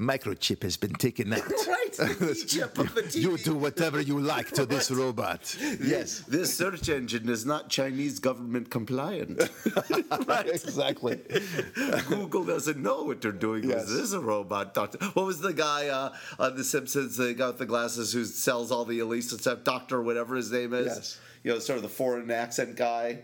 [0.00, 1.42] microchip has been taken out.
[1.70, 5.56] Right, the chip of the You do whatever you like to this robot.
[5.82, 6.20] Yes.
[6.20, 9.40] This search engine is not Chinese government compliant.
[10.26, 10.48] right.
[10.48, 11.20] Exactly.
[12.08, 13.68] Google doesn't know what they're doing.
[13.68, 13.86] Yes.
[13.86, 14.98] This is a robot doctor.
[15.14, 18.70] What was the guy uh, on The Simpsons, the guy with the glasses who sells
[18.72, 20.86] all the Elisa stuff, Doctor, whatever his name is?
[20.86, 21.20] Yes.
[21.42, 23.20] You know, sort of the foreign accent guy.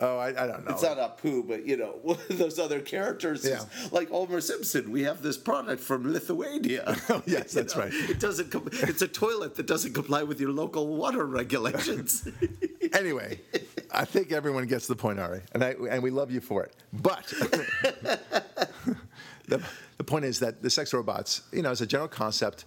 [0.00, 0.72] Oh, I, I don't know.
[0.72, 3.64] It's not Apu, but you know, those other characters Yeah.
[3.90, 4.90] like Homer Simpson.
[4.90, 6.96] We have this product from Lithuania.
[7.08, 7.92] oh, yes, that's know, right.
[7.92, 8.50] It doesn't.
[8.50, 12.28] Com- it's a toilet that doesn't comply with your local water regulations.
[12.92, 13.40] anyway,
[13.90, 16.74] I think everyone gets the point, Ari, and I, and we love you for it.
[16.92, 17.26] But
[19.46, 19.62] the,
[19.96, 22.64] the point is that the sex robots, you know, as a general concept,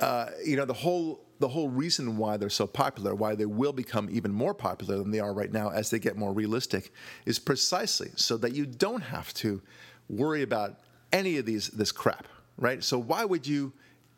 [0.00, 3.72] uh, you know, the whole the whole reason why they're so popular, why they will
[3.72, 6.92] become even more popular than they are right now as they get more realistic,
[7.26, 9.62] is precisely so that you don't have to
[10.08, 10.78] worry about
[11.12, 12.82] any of these this crap, right?
[12.82, 13.72] So why would you?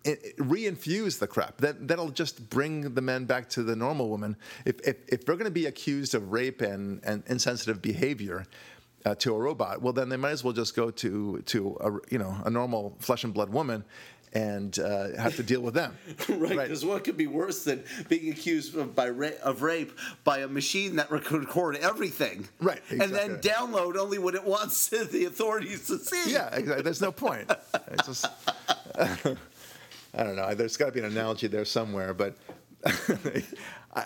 [0.06, 1.58] i- reinfuse the crap.
[1.58, 4.34] That that'll just bring the men back to the normal woman.
[4.64, 8.46] If if, if they're going to be accused of rape and, and insensitive behavior
[9.04, 11.90] uh, to a robot, well then they might as well just go to to a,
[12.10, 13.84] you know a normal flesh and blood woman
[14.32, 15.96] and uh, have to deal with them.
[16.28, 16.56] right?
[16.56, 19.92] Because what could be worse than being accused of, by ra- of rape
[20.24, 24.88] by a machine that rec- record everything, Right, and then download only what it wants
[24.88, 26.32] the authorities to see.
[26.32, 26.82] Yeah, exactly.
[26.82, 27.50] There's no point.
[27.92, 28.26] It's just,
[28.98, 30.54] I don't know.
[30.54, 32.36] There's got to be an analogy there somewhere, but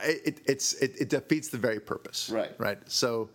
[0.02, 2.30] it, it's it, it defeats the very purpose.
[2.30, 2.52] Right.
[2.58, 2.78] Right.
[2.86, 3.28] So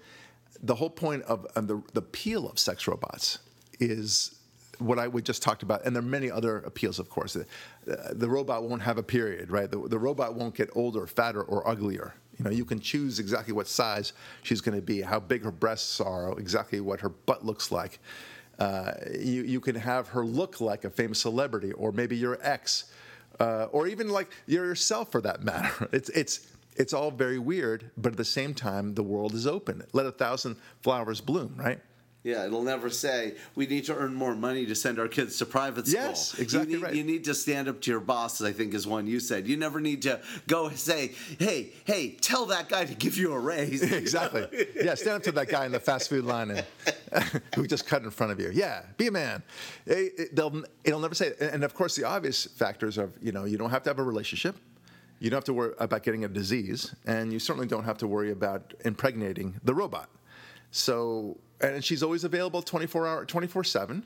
[0.63, 3.39] the whole point of, of the the appeal of sex robots
[3.79, 4.38] is
[4.79, 7.33] what I we just talked about, and there are many other appeals, of course.
[7.33, 7.45] The,
[8.13, 9.69] the robot won't have a period, right?
[9.69, 12.15] The, the robot won't get older, fatter, or uglier.
[12.37, 14.13] You know, you can choose exactly what size
[14.43, 17.99] she's going to be, how big her breasts are, exactly what her butt looks like.
[18.57, 22.91] Uh, you, you can have her look like a famous celebrity, or maybe your ex,
[23.39, 25.89] uh, or even like yourself for that matter.
[25.93, 29.83] It's it's it's all very weird, but at the same time, the world is open.
[29.91, 31.79] Let a thousand flowers bloom, right?
[32.21, 35.45] Yeah, it'll never say we need to earn more money to send our kids to
[35.45, 36.01] private school.
[36.01, 36.93] Yes, exactly you need, right.
[36.93, 38.45] You need to stand up to your bosses.
[38.45, 39.47] I think is one you said.
[39.47, 43.39] You never need to go say, "Hey, hey, tell that guy to give you a
[43.39, 44.47] raise." exactly.
[44.75, 46.65] Yeah, stand up to that guy in the fast food line and,
[47.55, 48.51] who just cut in front of you.
[48.53, 49.41] Yeah, be a man.
[49.85, 51.37] It, they'll, it'll never say it.
[51.39, 54.03] And of course, the obvious factors of you know you don't have to have a
[54.03, 54.57] relationship.
[55.19, 58.07] You don't have to worry about getting a disease, and you certainly don't have to
[58.07, 60.09] worry about impregnating the robot.
[60.71, 64.05] So, and she's always available 24 hour, 24 seven,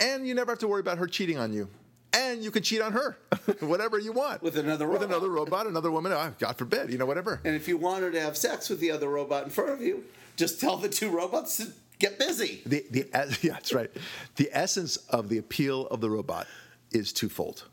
[0.00, 1.68] and you never have to worry about her cheating on you.
[2.12, 3.16] And you can cheat on her,
[3.60, 5.00] whatever you want, With another robot.
[5.00, 6.12] with another robot, another woman.
[6.12, 7.40] oh, God forbid, you know, whatever.
[7.44, 9.80] And if you want her to have sex with the other robot in front of
[9.82, 10.04] you,
[10.36, 12.62] just tell the two robots to get busy.
[12.66, 13.08] The, the,
[13.42, 13.90] yeah, that's right.
[14.36, 16.46] The essence of the appeal of the robot
[16.92, 17.64] is twofold.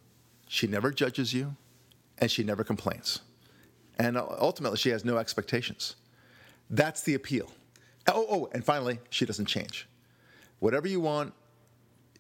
[0.48, 1.56] She never judges you,
[2.18, 3.20] and she never complains.
[4.00, 5.96] And ultimately, she has no expectations.
[6.72, 7.52] That's the appeal.
[8.08, 9.88] Oh, oh, and finally, she doesn't change.
[10.60, 11.34] Whatever you want,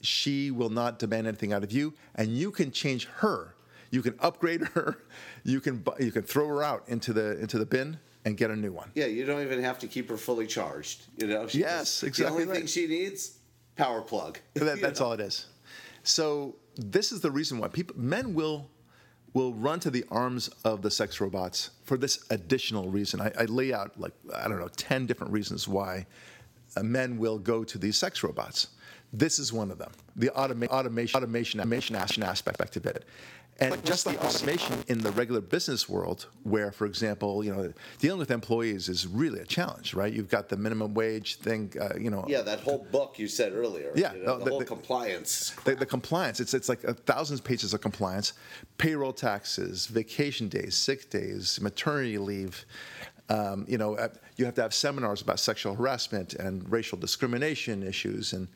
[0.01, 3.55] she will not demand anything out of you, and you can change her.
[3.91, 4.97] You can upgrade her.
[5.43, 8.55] You can you can throw her out into the into the bin and get a
[8.55, 8.91] new one.
[8.93, 11.07] Yeah, you don't even have to keep her fully charged.
[11.17, 11.47] You know.
[11.47, 13.39] She Yes, just- exactly The only thing she needs,
[13.75, 14.37] power plug.
[14.53, 15.07] That, that's know?
[15.07, 15.47] all it is.
[16.03, 18.69] So this is the reason why people men will
[19.33, 23.21] will run to the arms of the sex robots for this additional reason.
[23.21, 26.05] I, I lay out like I don't know ten different reasons why
[26.81, 28.67] men will go to these sex robots.
[29.13, 29.91] This is one of them.
[30.15, 33.05] The automa- automation automation automation as- aspect of it.
[33.61, 38.17] And just the automation in the regular business world, where, for example, you know, dealing
[38.17, 40.11] with employees is really a challenge, right?
[40.11, 43.53] You've got the minimum wage thing, uh, you know, Yeah, that whole book you said
[43.53, 43.91] earlier.
[43.95, 45.51] Yeah, you know, the, the- whole the- compliance.
[45.63, 48.33] the, the compliance it's it's like a thousands of pages of compliance
[48.77, 52.65] payroll taxes vacation days sick days maternity leave
[53.29, 57.83] um, you know uh, you have to have seminars about sexual harassment and racial discrimination
[57.83, 58.47] issues and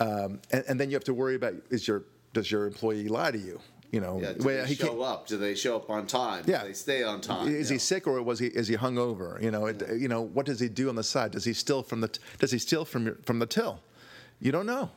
[0.00, 3.30] um, and, and then you have to worry about is your does your employee lie
[3.30, 5.26] to you you know Yeah, do well, they he show up?
[5.26, 6.44] Do they show up on time?
[6.46, 6.62] Yeah.
[6.62, 7.48] Do they stay on time?
[7.48, 9.40] is he sick or was he is he hungover?
[9.42, 11.32] You know, it, you know what does he do on the side?
[11.32, 13.80] Does he steal from the does he steal from your, from the till?
[14.40, 14.90] You don't know.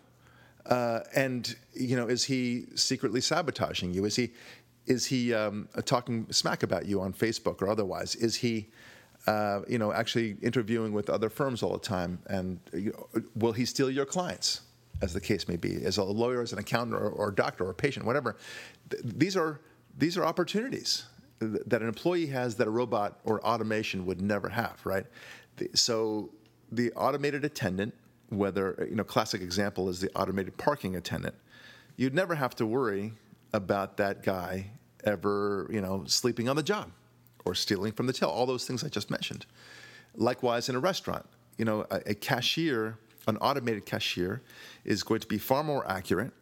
[0.66, 4.06] Uh, and you know, is he secretly sabotaging you?
[4.06, 4.32] Is he
[4.86, 8.16] is he um, talking smack about you on Facebook or otherwise?
[8.16, 8.68] Is he
[9.28, 12.20] uh, you know actually interviewing with other firms all the time?
[12.28, 14.62] And you know, will he steal your clients?
[15.02, 17.66] As the case may be, as a lawyer, as an accountant, or, or a doctor,
[17.66, 18.36] or a patient, whatever.
[18.90, 19.62] Th- these are
[19.98, 21.06] these are opportunities
[21.40, 25.06] th- that an employee has that a robot or automation would never have, right?
[25.58, 26.32] The- So
[26.72, 27.94] the automated attendant,
[28.30, 31.36] whether you know, classic example is the automated parking attendant.
[31.96, 33.14] You'd never have to worry
[33.54, 34.68] about that guy
[35.06, 36.92] ever, you know, sleeping on the job
[37.46, 38.30] or stealing from the till.
[38.30, 39.46] All those things I just mentioned.
[40.16, 41.26] Likewise, in a restaurant,
[41.58, 42.98] you know, a, a cashier,
[43.30, 44.42] an automated cashier,
[44.84, 46.34] is going to be far more accurate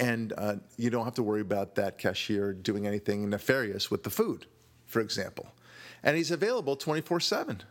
[0.00, 4.08] and uh, you don't have to worry about that cashier doing anything nefarious with the
[4.08, 4.46] food,
[4.86, 5.52] for example.
[6.02, 7.62] And he's available 24 7,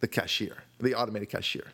[0.00, 1.66] the cashier, the automated cashier.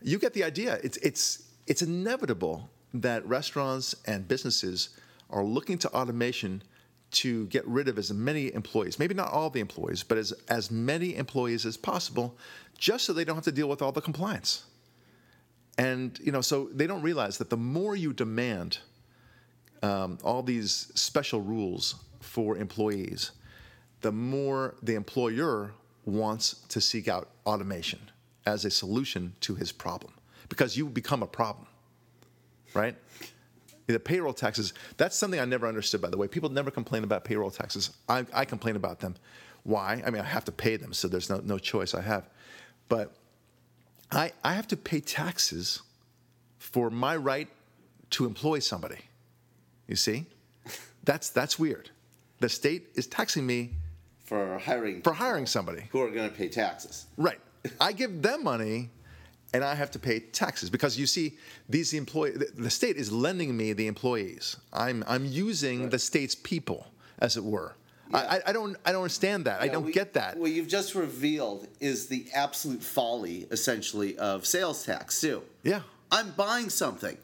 [0.00, 0.78] You get the idea.
[0.82, 4.90] It's, it's, it's inevitable that restaurants and businesses
[5.28, 6.62] are looking to automation
[7.10, 10.70] to get rid of as many employees, maybe not all the employees, but as, as
[10.70, 12.34] many employees as possible,
[12.78, 14.64] just so they don't have to deal with all the compliance.
[15.78, 18.78] And you know, so they don't realize that the more you demand
[19.82, 23.30] um, all these special rules for employees,
[24.00, 25.72] the more the employer
[26.04, 28.00] wants to seek out automation
[28.44, 30.12] as a solution to his problem,
[30.48, 31.66] because you become a problem,
[32.74, 32.96] right?
[33.86, 36.28] The payroll taxes, that's something I never understood, by the way.
[36.28, 37.90] People never complain about payroll taxes.
[38.08, 39.14] I, I complain about them.
[39.62, 40.02] Why?
[40.04, 42.28] I mean, I have to pay them, so there's no, no choice I have.
[42.88, 43.14] But
[44.10, 45.82] I, I have to pay taxes
[46.58, 47.48] for my right
[48.10, 48.98] to employ somebody.
[49.86, 50.26] You see?
[51.04, 51.90] That's, that's weird.
[52.40, 53.70] The state is taxing me
[54.24, 55.84] for hiring for hiring somebody.
[55.90, 57.06] who are going to pay taxes.
[57.16, 57.40] Right.
[57.80, 58.90] I give them money
[59.54, 61.38] and I have to pay taxes because you see,
[61.68, 64.56] these employee, the, the state is lending me the employees.
[64.72, 66.86] I'm, I'm using the state's people,
[67.20, 67.74] as it were.
[68.12, 69.60] I, I, I don't, I don't understand that.
[69.60, 70.36] I don't we- get that.
[70.36, 75.42] What you've just revealed is the absolute folly, essentially, of sales tax too.
[75.62, 75.80] Yeah.
[76.10, 77.18] I'm buying something.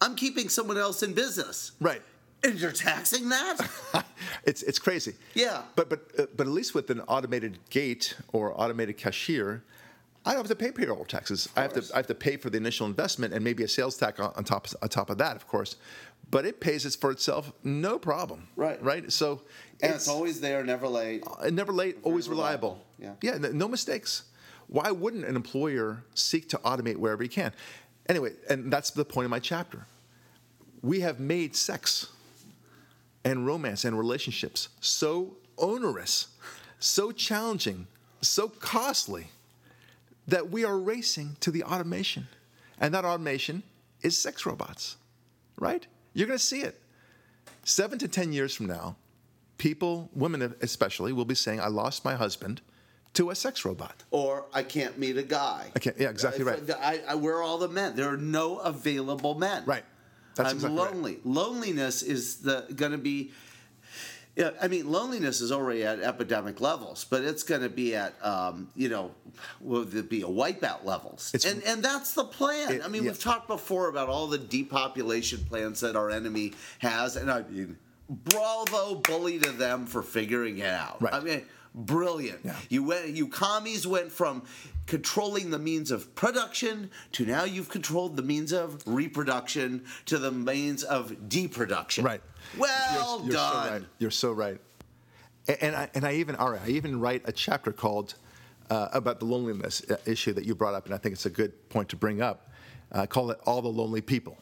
[0.00, 1.72] I'm keeping someone else in business.
[1.80, 2.02] Right.
[2.44, 3.58] And you're taxing that?
[4.44, 5.14] it's it's crazy.
[5.34, 5.62] Yeah.
[5.74, 9.64] But but uh, but at least with an automated gate or automated cashier,
[10.24, 11.48] I don't have to pay payroll taxes.
[11.56, 11.82] I have to.
[11.92, 14.44] I have to pay for the initial investment and maybe a sales tax on, on
[14.44, 15.76] top on top of that, of course.
[16.30, 18.48] But it pays it for itself, no problem.
[18.56, 18.82] Right.
[18.82, 19.10] Right.
[19.10, 19.42] So
[19.80, 21.24] And it's always there, never late.
[21.40, 22.84] uh, never late, always reliable.
[22.98, 24.24] reliable, Yeah, n- no mistakes.
[24.66, 27.52] Why wouldn't an employer seek to automate wherever he can?
[28.08, 29.86] Anyway, and that's the point of my chapter.
[30.82, 32.08] We have made sex
[33.24, 36.28] and romance and relationships so onerous,
[36.78, 37.86] so challenging,
[38.20, 39.28] so costly
[40.26, 42.26] that we are racing to the automation.
[42.80, 43.62] And that automation
[44.02, 44.96] is sex robots,
[45.58, 45.86] right?
[46.18, 46.80] You're going to see it.
[47.62, 48.96] Seven to 10 years from now,
[49.56, 52.60] people, women especially, will be saying, I lost my husband
[53.14, 54.02] to a sex robot.
[54.10, 55.70] Or I can't meet a guy.
[55.76, 56.58] I can't- yeah, exactly right.
[56.70, 57.94] I, I, we're all the men.
[57.94, 59.62] There are no available men.
[59.64, 59.84] Right.
[60.34, 60.92] That's I'm exactly right.
[60.92, 61.18] lonely.
[61.22, 63.30] Loneliness is the going to be.
[64.38, 68.14] Yeah, I mean, loneliness is already at epidemic levels, but it's going to be at,
[68.24, 69.10] um, you know,
[69.60, 71.32] will it be a wipeout levels?
[71.34, 72.74] It's- and and that's the plan.
[72.74, 73.10] It- I mean, yeah.
[73.10, 77.78] we've talked before about all the depopulation plans that our enemy has, and I mean,
[78.08, 81.02] bravo, bully to them for figuring it out.
[81.02, 81.14] Right.
[81.14, 81.42] I mean,
[81.74, 82.40] brilliant.
[82.44, 82.56] Yeah.
[82.68, 84.42] You went, you commies went from
[84.86, 90.30] controlling the means of production to now you've controlled the means of reproduction to the
[90.32, 92.04] means of deproduction.
[92.04, 92.22] Right.
[92.56, 93.64] Well you're, you're done.
[93.66, 93.82] So right.
[93.98, 94.60] You're so right.
[95.48, 98.14] A- And I, and I even, all right, I even write a chapter called
[98.70, 101.30] uh, about the loneliness uh, issue that you brought up, and I think it's a
[101.30, 102.50] good point to bring up.
[102.92, 104.36] I call it "All the Lonely People,"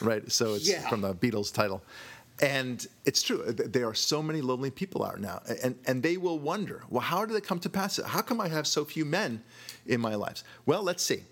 [0.00, 0.30] right?
[0.30, 0.88] So it's Yeah.
[0.88, 1.82] from the Beatles title,
[2.40, 3.42] and it's true.
[3.42, 7.02] Uh, there are so many lonely people out now, and and they will wonder, well,
[7.02, 7.98] how did it come to pass?
[7.98, 9.42] How come I have so few men
[9.86, 10.44] in my lives?
[10.66, 11.22] Well, let's see.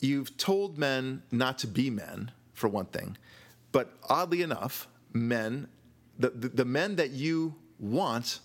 [0.00, 3.16] You've told men not to be men, for one thing,
[3.72, 5.68] but oddly enough, men,
[6.18, 8.40] the, the, the men that you want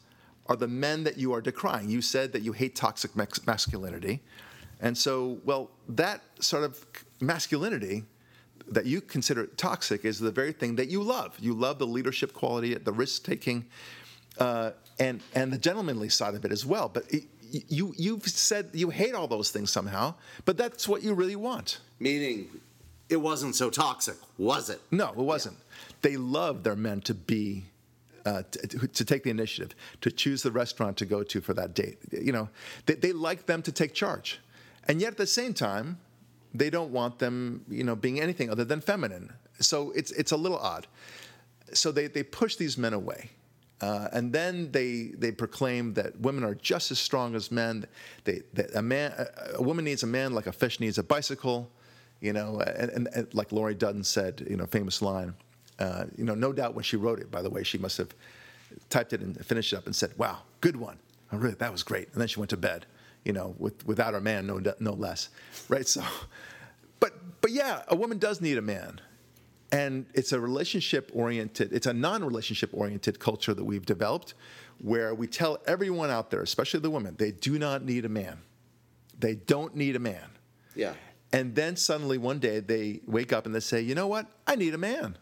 [0.48, 1.90] are the men that you are decrying.
[1.90, 4.22] You said that you hate toxic masculinity.
[4.82, 6.86] And so, well, that sort of
[7.20, 8.04] masculinity
[8.72, 11.38] that you consider toxic is the very thing that you love.
[11.40, 13.66] You love the leadership quality, the risk taking,
[14.38, 16.90] uh, and, and the gentlemanly side of it as well.
[16.90, 20.16] But it, you, you've said you hate all those things somehow,
[20.46, 21.80] but that's what you really want.
[22.00, 22.48] Meaning,
[23.10, 24.80] it wasn't so toxic, was it?
[24.92, 25.58] No, it wasn't.
[26.02, 27.66] They love their men to be,
[28.26, 31.74] uh, to, to take the initiative, to choose the restaurant to go to for that
[31.74, 31.98] date.
[32.12, 32.50] You know,
[32.86, 34.40] they, they like them to take charge,
[34.88, 35.98] and yet at the same time,
[36.54, 39.34] they don't want them, you know, being anything other than feminine.
[39.60, 40.88] So it's it's a little odd.
[41.74, 43.32] So they they push these men away.
[43.82, 47.86] Uh, and then they they proclaim that women are just as strong as men.
[48.26, 49.14] They, that a man
[49.54, 51.72] a, woman needs a man like a fish needs a bicycle,
[52.20, 52.60] you know.
[52.60, 55.34] And, and, and like Laurie Dutton said, you know, famous line.
[55.78, 58.14] Uh, you know, no doubt when she wrote it, by the way, she must have
[58.90, 61.00] typed it and finished it up and said, "Wow, good one.
[61.32, 62.86] Oh, really, that was great." And then she went to bed,
[63.26, 65.30] you know, with without her man, no no less,
[65.68, 65.88] right?
[65.88, 66.04] So,
[67.00, 69.02] but but yeah, a woman does need a man.
[69.72, 74.34] And it's a relationship oriented it's a non-relationship oriented culture that we've developed
[74.80, 78.40] where we tell everyone out there especially the women they do not need a man.
[79.20, 80.30] They don't need a man.
[80.76, 80.94] Yeah.
[81.34, 84.26] and then suddenly one day they wake up and they say you know what?
[84.48, 85.18] I need a man.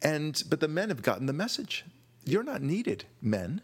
[0.00, 1.84] And but the men have gotten the message.
[2.24, 3.60] You're not needed men.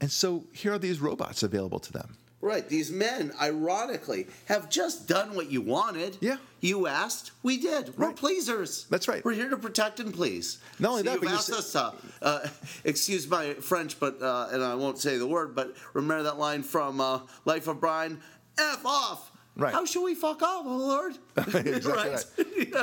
[0.00, 2.68] And so here are these robots available to them Right.
[2.68, 6.18] These men, ironically, have just done what you wanted.
[6.20, 6.36] Yeah.
[6.60, 7.98] You asked, we did.
[7.98, 8.16] We're Right.
[8.16, 8.86] pleasers.
[8.90, 9.24] That's right.
[9.24, 10.58] We're here to protect and please.
[10.78, 12.48] Not only So that, you've but you asked said- us to, uh,
[12.84, 16.62] excuse my French, but uh, and I won't say the word, but remember that line
[16.62, 18.20] from uh, Life of Brian?
[18.56, 19.32] F off.
[19.58, 19.74] Right.
[19.74, 21.18] How should we fuck off, oh Lord?
[21.36, 22.24] exactly right.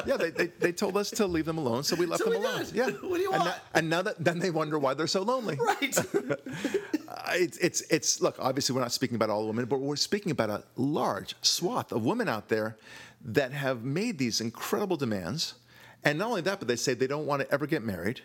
[0.05, 2.41] yeah, they, they, they told us to leave them alone, so we left So them
[2.41, 2.65] we alone.
[2.65, 2.76] did.
[2.76, 2.86] Yeah.
[2.89, 3.55] What do you and want?
[3.73, 5.55] And now that then they wonder why they're so lonely.
[5.55, 5.97] right.
[5.97, 8.36] Uh, it's, it's it's look.
[8.39, 12.03] Obviously, we're not speaking about all women, but we're speaking about a large swath of
[12.03, 12.76] women out there
[13.23, 15.53] that have made these incredible demands,
[16.03, 18.19] and not only that, but they say they don't want to ever get married.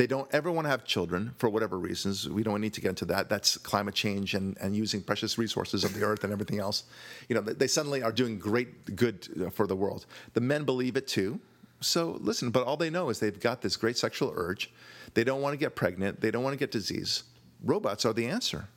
[0.00, 2.26] They don't ever want to have children for whatever reasons.
[2.26, 3.28] We don't need to get into that.
[3.28, 6.84] That's climate change and, and using precious resources of the earth and everything else.
[7.28, 10.06] You know, they suddenly are doing great good uh, for the world.
[10.32, 11.38] The men believe it too.
[11.80, 14.70] So listen, but all they know is they've got this great sexual urge.
[15.12, 16.22] They don't want to get pregnant.
[16.22, 17.24] They don't want to get disease.
[17.62, 18.68] Robots are the answer,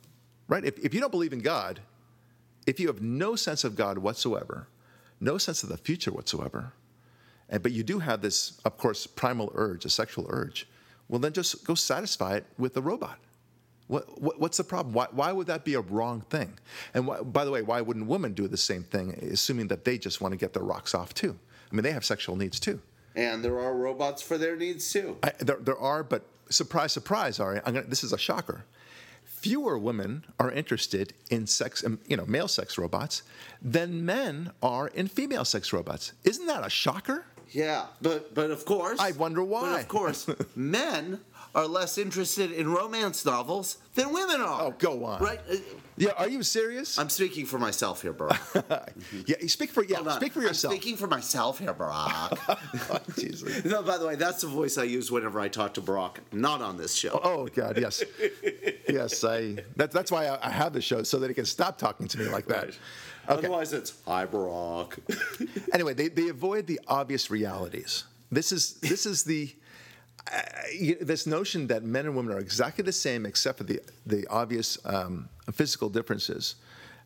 [0.46, 0.62] right?
[0.62, 1.80] If, if you don't believe in God,
[2.66, 4.68] if you have no sense of God whatsoever,
[5.20, 6.74] no sense of the future whatsoever,
[7.48, 10.68] and, but you do have this, of course, primal urge, a sexual urge,
[11.08, 13.18] well, then just go satisfy it with a robot.
[13.86, 14.94] What, what, what's the problem?
[14.94, 16.54] Why, why would that be a wrong thing?
[16.94, 19.98] And why, by the way, why wouldn't women do the same thing, assuming that they
[19.98, 21.38] just want to get their rocks off too?
[21.70, 22.80] I mean, they have sexual needs too.
[23.14, 25.16] and there are robots for their needs too.
[25.22, 28.64] I, there, there are, but surprise, surprise, Ari, I'm gonna, this is a shocker.
[29.24, 33.22] fewer women are interested in sex, um, you know, male sex robots
[33.60, 36.12] than men are in female sex robots.
[36.24, 37.26] Isn't that a shocker?
[37.54, 39.80] Yeah, but but of course, I wonder But why.
[39.80, 40.26] of course,
[40.56, 41.20] men
[41.54, 44.62] are less interested in romance novels than women are.
[44.62, 45.22] Oh, go on.
[45.22, 45.38] Right?
[45.48, 45.54] Uh,
[45.96, 46.98] Yeah, are you serious?
[46.98, 48.40] I'm speaking for myself here, Barak.
[49.26, 50.74] yeah, you speak for yeah, speak for I'm yourself.
[50.74, 52.36] speaking for myself here, Barak.
[53.16, 53.64] Jesus.
[53.64, 56.60] no, by the way, that's the voice I use whenever I talk to Barak, not
[56.60, 57.20] on this show.
[57.22, 58.02] Oh God, yes,
[58.88, 59.22] yes.
[59.22, 62.08] I that, that's why I, I have the show so that he can stop talking
[62.08, 62.64] to me like that.
[62.64, 62.78] Right.
[63.28, 63.38] Okay.
[63.46, 64.98] Otherwise, it's hi, Barak.
[65.72, 68.04] Anyway, they, they avoid the obvious realities.
[68.30, 69.54] This is this is the
[70.32, 70.40] uh,
[70.72, 74.26] you- this notion that men and women are exactly the same except for the the
[74.28, 76.56] obvious um, physical differences.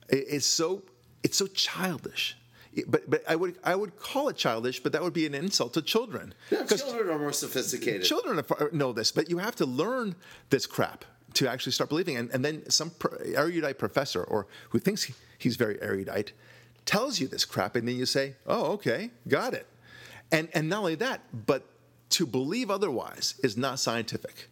[0.08, 0.82] It, it's so
[1.22, 2.36] it's so childish.
[2.74, 5.34] It- But but I would I would call it childish, but that would be an
[5.34, 6.34] insult to children.
[6.50, 8.02] Yeah, children are more sophisticated.
[8.04, 10.14] children are- know this, but you have to learn
[10.50, 11.04] this crap
[11.34, 12.16] to actually start believing.
[12.16, 12.90] And, and then some
[13.34, 16.32] erudite professor or who thinks he- he's very erudite
[16.88, 19.66] tells you this crap, and then you say, "Oh, okay, got it."
[20.32, 21.62] And and not only that, but
[22.10, 24.48] to believe otherwise is not scientific.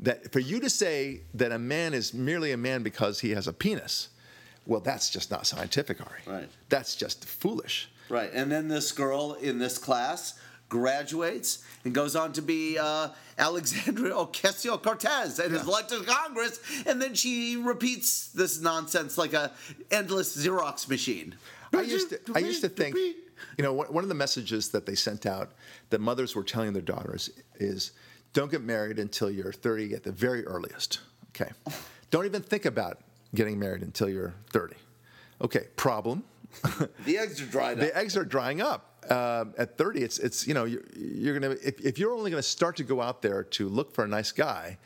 [0.00, 3.46] That for you to say that a man is merely a man because he has
[3.46, 4.08] a penis,
[4.66, 6.20] well, that's just not scientific, Ari.
[6.26, 6.48] Right.
[6.70, 7.90] That's just foolish.
[8.08, 13.08] Right, and then this girl in this class graduates and goes on to be uh,
[13.38, 19.32] Alexandria Ocasio Cortez and is elected to Congress, and then she repeats this nonsense like
[19.32, 19.52] a
[19.90, 21.34] endless Xerox machine.
[21.74, 24.86] I used to, I used to think, you know, one one of the messages that
[24.86, 25.52] they sent out
[25.90, 27.92] that mothers were telling their daughters is,
[28.32, 31.00] don't get married until you're 30 at the very earliest.
[31.30, 31.50] Okay.
[32.10, 32.98] Don't even think about
[33.34, 34.76] getting married until you're 30.
[35.40, 35.68] Okay.
[35.76, 36.22] Problem.
[37.04, 37.80] the eggs are dried up.
[37.80, 38.85] The eggs are drying up.
[39.10, 42.42] Um at 30, it's it's you know you're, you're gonna if, if you're only gonna
[42.42, 44.78] start to go out there to look for a nice guy,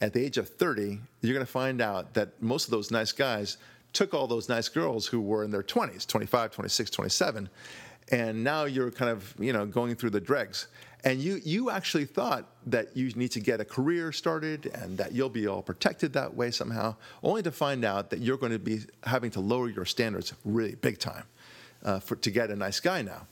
[0.00, 3.58] at the age of 30, you're gonna find out that most of those nice guys
[3.92, 7.48] took all those nice girls who were in their 20s, 25, 26, 27,
[8.12, 10.68] and now you're kind of you know going through the dregs.
[11.04, 15.12] And you you actually thought that you need to get a career started and that
[15.12, 18.58] you'll be all protected that way somehow, only to find out that you're going to
[18.58, 21.24] be having to lower your standards really big time
[21.84, 23.26] uh, for to get a nice guy now.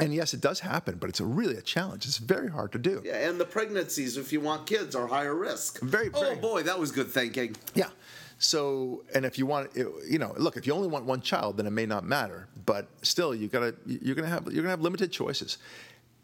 [0.00, 2.06] And yes, it does happen, but it's a really a challenge.
[2.06, 3.02] It's very hard to do.
[3.04, 5.80] yeah, and the pregnancies, if you want kids, are higher risk.
[5.80, 7.56] Very, Oh boy, that was good thinking.
[7.74, 7.90] Yeah.
[8.38, 11.66] So, and if you want, you know, look, if you only want one child, then
[11.66, 12.48] it may not matter.
[12.64, 15.58] But still, you gotta, you're gonna have, you're gonna have limited choices.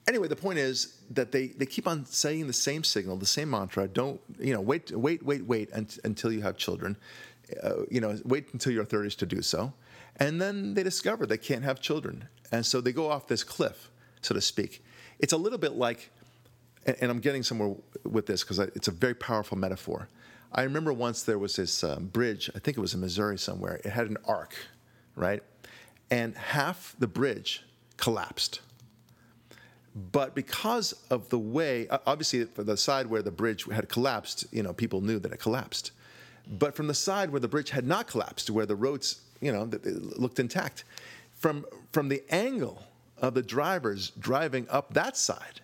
[0.09, 3.51] Anyway, the point is that they, they keep on saying the same signal, the same
[3.51, 3.87] mantra.
[3.89, 6.97] Don't, you know, wait, wait, wait, wait until you have children.
[7.63, 9.73] Uh, you know, wait until your 30s to do so.
[10.17, 13.91] And then they discover they can't have children, and so they go off this cliff,
[14.21, 14.85] so to speak.
[15.19, 16.11] It's a little bit like
[16.87, 17.75] and, I'm getting somewhere
[18.05, 20.09] with this because it's a very powerful metaphor.
[20.53, 23.81] I remember once there was this um, bridge, I think it was in Missouri somewhere.
[23.85, 24.55] It had an arc,
[25.17, 25.43] right?
[26.11, 27.65] And half the bridge
[27.97, 28.61] collapsed.
[30.13, 34.63] But because of the way, obviously, for the side where the bridge had collapsed, you
[34.63, 35.93] know, people knew that it collapsed.
[36.47, 39.69] But from the side where the bridge had not collapsed, where the roads, you know,
[40.17, 40.85] looked intact,
[41.37, 42.83] from from the angle
[43.19, 45.61] of the drivers driving up that side,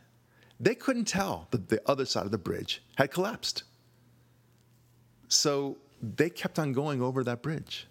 [0.60, 3.64] they couldn't tell that the other side of the bridge had collapsed.
[5.28, 7.86] So they kept on going over that bridge,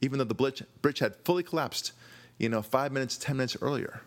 [0.00, 1.92] even though the bridge, bridge had fully collapsed,
[2.38, 4.02] you know, five minutes, 10 minutes earlier.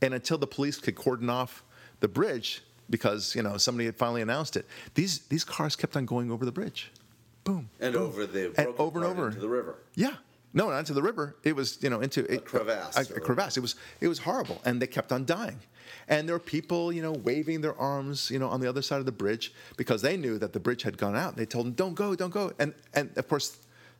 [0.00, 1.64] And until the police could cordon off
[2.00, 6.06] the bridge, because, you know, somebody had finally announced it, these, these cars kept on
[6.06, 6.92] going over the bridge.
[7.44, 7.68] Boom.
[7.80, 8.02] And boom.
[8.02, 9.78] over the and over and over into the river.
[9.94, 10.14] Yeah.
[10.54, 11.36] No, not into the river.
[11.44, 13.56] It was, you know, into a, crevasse A, a or- crevasse.
[13.56, 15.58] It was, it was horrible, and they kept on dying.
[16.08, 18.98] And there were people, you know, waving their arms, you know, on the other side
[18.98, 21.36] of the bridge because they knew that the bridge had gone out.
[21.36, 23.56] They told them, "Don't go, don't go." And and of course,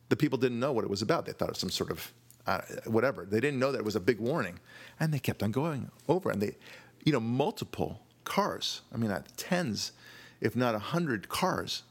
[0.09, 1.25] the people didn't know what it was about.
[1.25, 2.11] They thought it was some sort of
[2.45, 3.25] uh, whatever.
[3.25, 4.59] They didn't know that it was a big warning,
[4.99, 6.29] and they kept on going over.
[6.29, 6.57] And they,
[7.03, 8.81] you know, multiple cars.
[8.93, 9.93] I mean, uh, tens,
[10.41, 11.83] if not a hundred cars,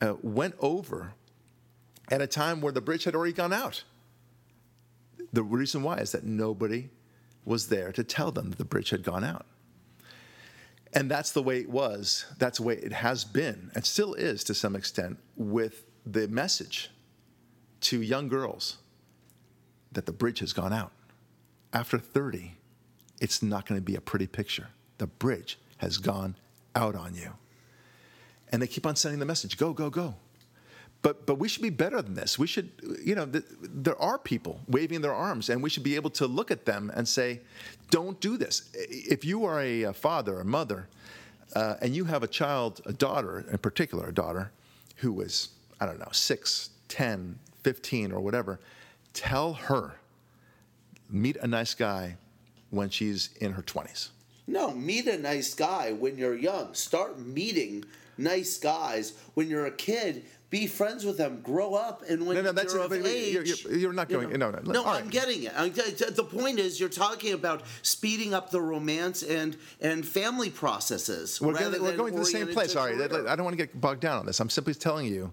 [0.00, 1.12] uh, went over
[2.10, 3.84] at a time where the bridge had already gone out.
[5.32, 6.90] The reason why is that nobody
[7.44, 9.46] was there to tell them that the bridge had gone out.
[10.92, 12.26] And that's the way it was.
[12.38, 16.90] That's the way it has been, and still is to some extent, with the message
[17.80, 18.76] to young girls
[19.92, 20.92] that the bridge has gone out.
[21.72, 22.52] After 30,
[23.20, 24.68] it's not going to be a pretty picture.
[24.98, 26.36] The bridge has gone
[26.74, 27.32] out on you.
[28.50, 30.14] And they keep on sending the message go, go, go.
[31.02, 32.38] But, but we should be better than this.
[32.38, 32.70] We should,
[33.04, 36.26] you know, th- there are people waving their arms, and we should be able to
[36.26, 37.40] look at them and say,
[37.90, 38.70] don't do this.
[38.74, 40.88] If you are a, a father a mother,
[41.56, 44.52] uh, and you have a child, a daughter in particular, a daughter,
[44.96, 45.48] who is
[45.82, 48.60] I don't know, 6, 10, 15, or whatever,
[49.14, 49.96] tell her,
[51.10, 52.14] meet a nice guy
[52.70, 54.10] when she's in her 20s.
[54.46, 56.72] No, meet a nice guy when you're young.
[56.74, 57.84] Start meeting
[58.16, 60.24] nice guys when you're a kid.
[60.52, 61.40] Be friends with them.
[61.42, 64.20] Grow up, and when No, no, that's you're of age, you're- you're- you're not you
[64.20, 64.84] going- no, no, no.
[64.84, 65.10] I'm right.
[65.10, 65.52] getting it.
[65.56, 71.40] I- The point is, you're talking about speeding up the romance and and family processes.
[71.40, 72.76] We're, going, we're going to the same place.
[72.76, 73.00] All right.
[73.00, 74.40] I don't want to get bogged down on this.
[74.40, 75.32] I'm simply telling you,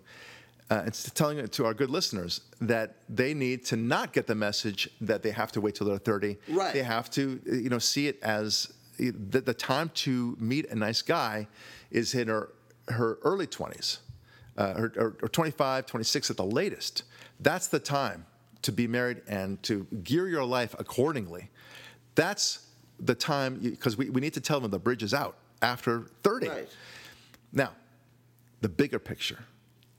[0.72, 4.36] uh, it's telling it to our good listeners that they need to not get the
[4.36, 6.38] message that they have to wait till they're 30.
[6.48, 6.74] Right.
[6.74, 8.70] They have to, uh, you know, see it as
[9.02, 11.50] uh, the, the time to meet a nice guy
[11.92, 12.54] is in her
[12.88, 13.98] her early 20s,
[14.60, 17.04] uh, or, or, or 25, 26 at the latest.
[17.40, 18.26] That's the time
[18.62, 21.50] to be married and to gear your life accordingly.
[22.16, 22.68] That's
[23.00, 26.50] the time because we, we need to tell them the bridge is out after 30.
[26.50, 26.70] Right.
[27.54, 27.72] Now,
[28.60, 29.40] the bigger picture,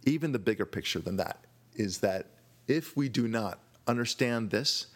[0.05, 1.39] even the bigger picture than that,
[1.75, 2.27] is that
[2.69, 4.89] if we do not understand this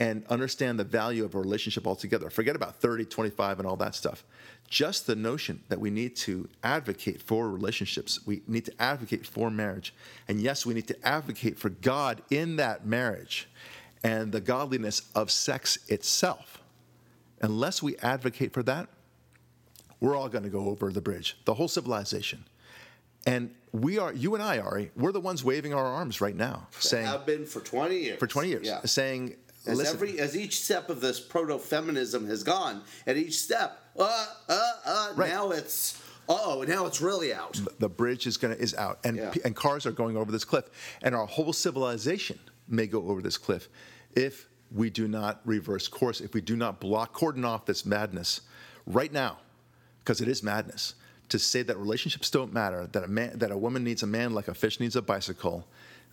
[0.00, 3.94] and understand the value of a relationship altogether, forget about 30, 25, and all that
[3.94, 4.24] stuff.
[4.68, 9.50] Just the notion that we need to advocate for relationships, we need to advocate for
[9.50, 9.94] marriage.
[10.28, 13.48] And yes, we need to advocate for God in that marriage
[14.04, 16.62] and the godliness of sex itself.
[17.40, 18.88] Unless we advocate for that,
[20.00, 22.44] we're all going to go over the bridge, the whole civilization.
[23.26, 26.68] And we are, you and I, Ari, we're the ones waving our arms right now,
[26.78, 28.18] saying I have been for 20 years.
[28.18, 28.80] for 20 years, Yeah.
[28.84, 29.34] saying,
[29.68, 33.78] As listen, every as each step of this proto feminism has gone, at each step,
[33.98, 35.30] uh, uh, uh, Right.
[35.30, 37.60] now it's oh, now it's really out.
[37.78, 39.32] the bridge is to is out, and Yeah.
[39.44, 40.64] and cars are going over this cliff,
[41.02, 42.38] and our whole civilization
[42.68, 43.68] may go over this cliff
[44.14, 48.42] if we do not reverse course, if we do not block, cordon off this madness
[48.86, 49.38] right now,
[50.00, 50.94] because it is madness.
[51.30, 54.32] To say that relationships don't matter, that a man, that a woman needs a man
[54.32, 55.66] like a fish needs a bicycle,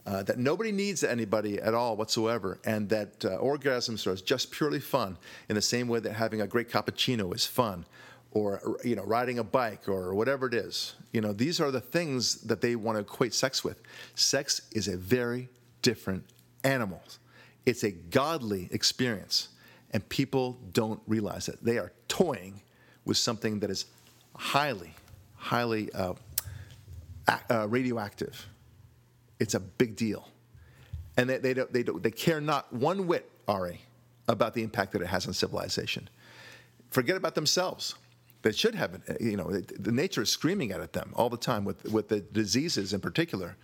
[0.06, 4.80] uh, that nobody needs anybody at all whatsoever, and that uh, orgasms are just purely
[4.80, 5.18] fun,
[5.49, 7.86] in the same way that having a great cappuccino is fun,
[8.32, 10.95] or you know riding a bike or whatever it is.
[11.12, 13.82] You know these are the things that they want to equate sex with.
[14.14, 15.49] Sex is a very
[15.82, 16.24] different
[16.64, 17.01] animal.
[17.66, 19.49] It's a godly experience,
[19.91, 21.58] and people don't realize it.
[21.64, 22.62] They are toying
[23.06, 23.86] with something that is
[24.36, 24.93] highly,
[25.36, 26.14] highly uh,
[27.28, 28.45] uh, radioactive.
[29.40, 30.30] It's a big deal,
[31.18, 33.82] and they, they don't, they don't, they care not one whit, Ari,
[34.28, 36.10] about the impact that it has on civilization.
[36.92, 37.96] Forget about themselves.
[38.42, 39.02] They should have.
[39.20, 42.20] You know, the, the nature is screaming at them all the time with with the
[42.22, 43.58] diseases in particular.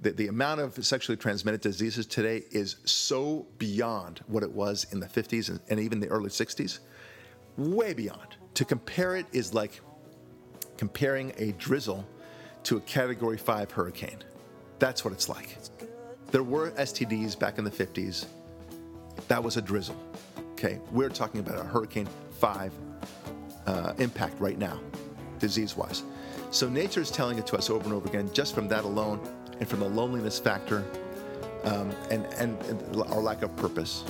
[0.00, 5.00] The, the amount of sexually transmitted diseases today is so beyond what it was in
[5.00, 6.78] the 50s and, and even the early 60s,
[7.56, 8.36] way beyond.
[8.54, 9.80] To compare it is like
[10.76, 12.06] comparing a drizzle
[12.64, 14.18] to a Category 5 hurricane.
[14.78, 15.56] That's what it's like.
[16.30, 18.26] There were STDs back in the 50s.
[19.28, 19.96] That was a drizzle.
[20.52, 22.08] Okay, we're talking about a Hurricane
[22.38, 22.72] 5
[23.66, 24.80] uh, impact right now,
[25.38, 26.02] disease wise.
[26.50, 29.20] So nature is telling it to us over and over again, just from that alone
[29.58, 30.84] and from the loneliness factor
[31.64, 34.04] um, and, and, and our lack of purpose.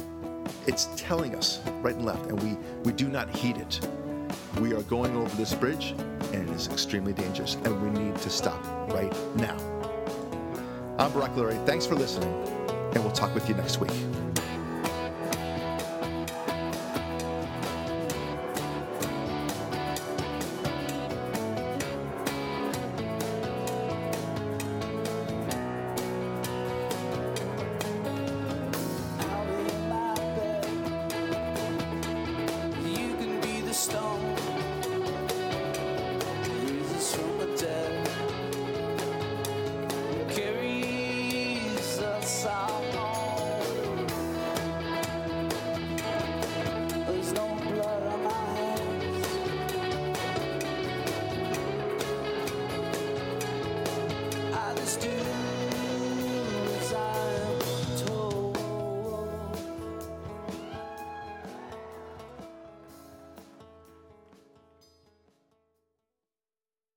[0.66, 3.80] It's telling us right and left, and we, we do not heed it.
[4.60, 5.94] We are going over this bridge,
[6.32, 8.62] and it is extremely dangerous, and we need to stop
[8.92, 9.77] right now.
[10.98, 11.64] I'm Barak Lurie.
[11.64, 12.32] Thanks for listening,
[12.92, 13.92] and we'll talk with you next week.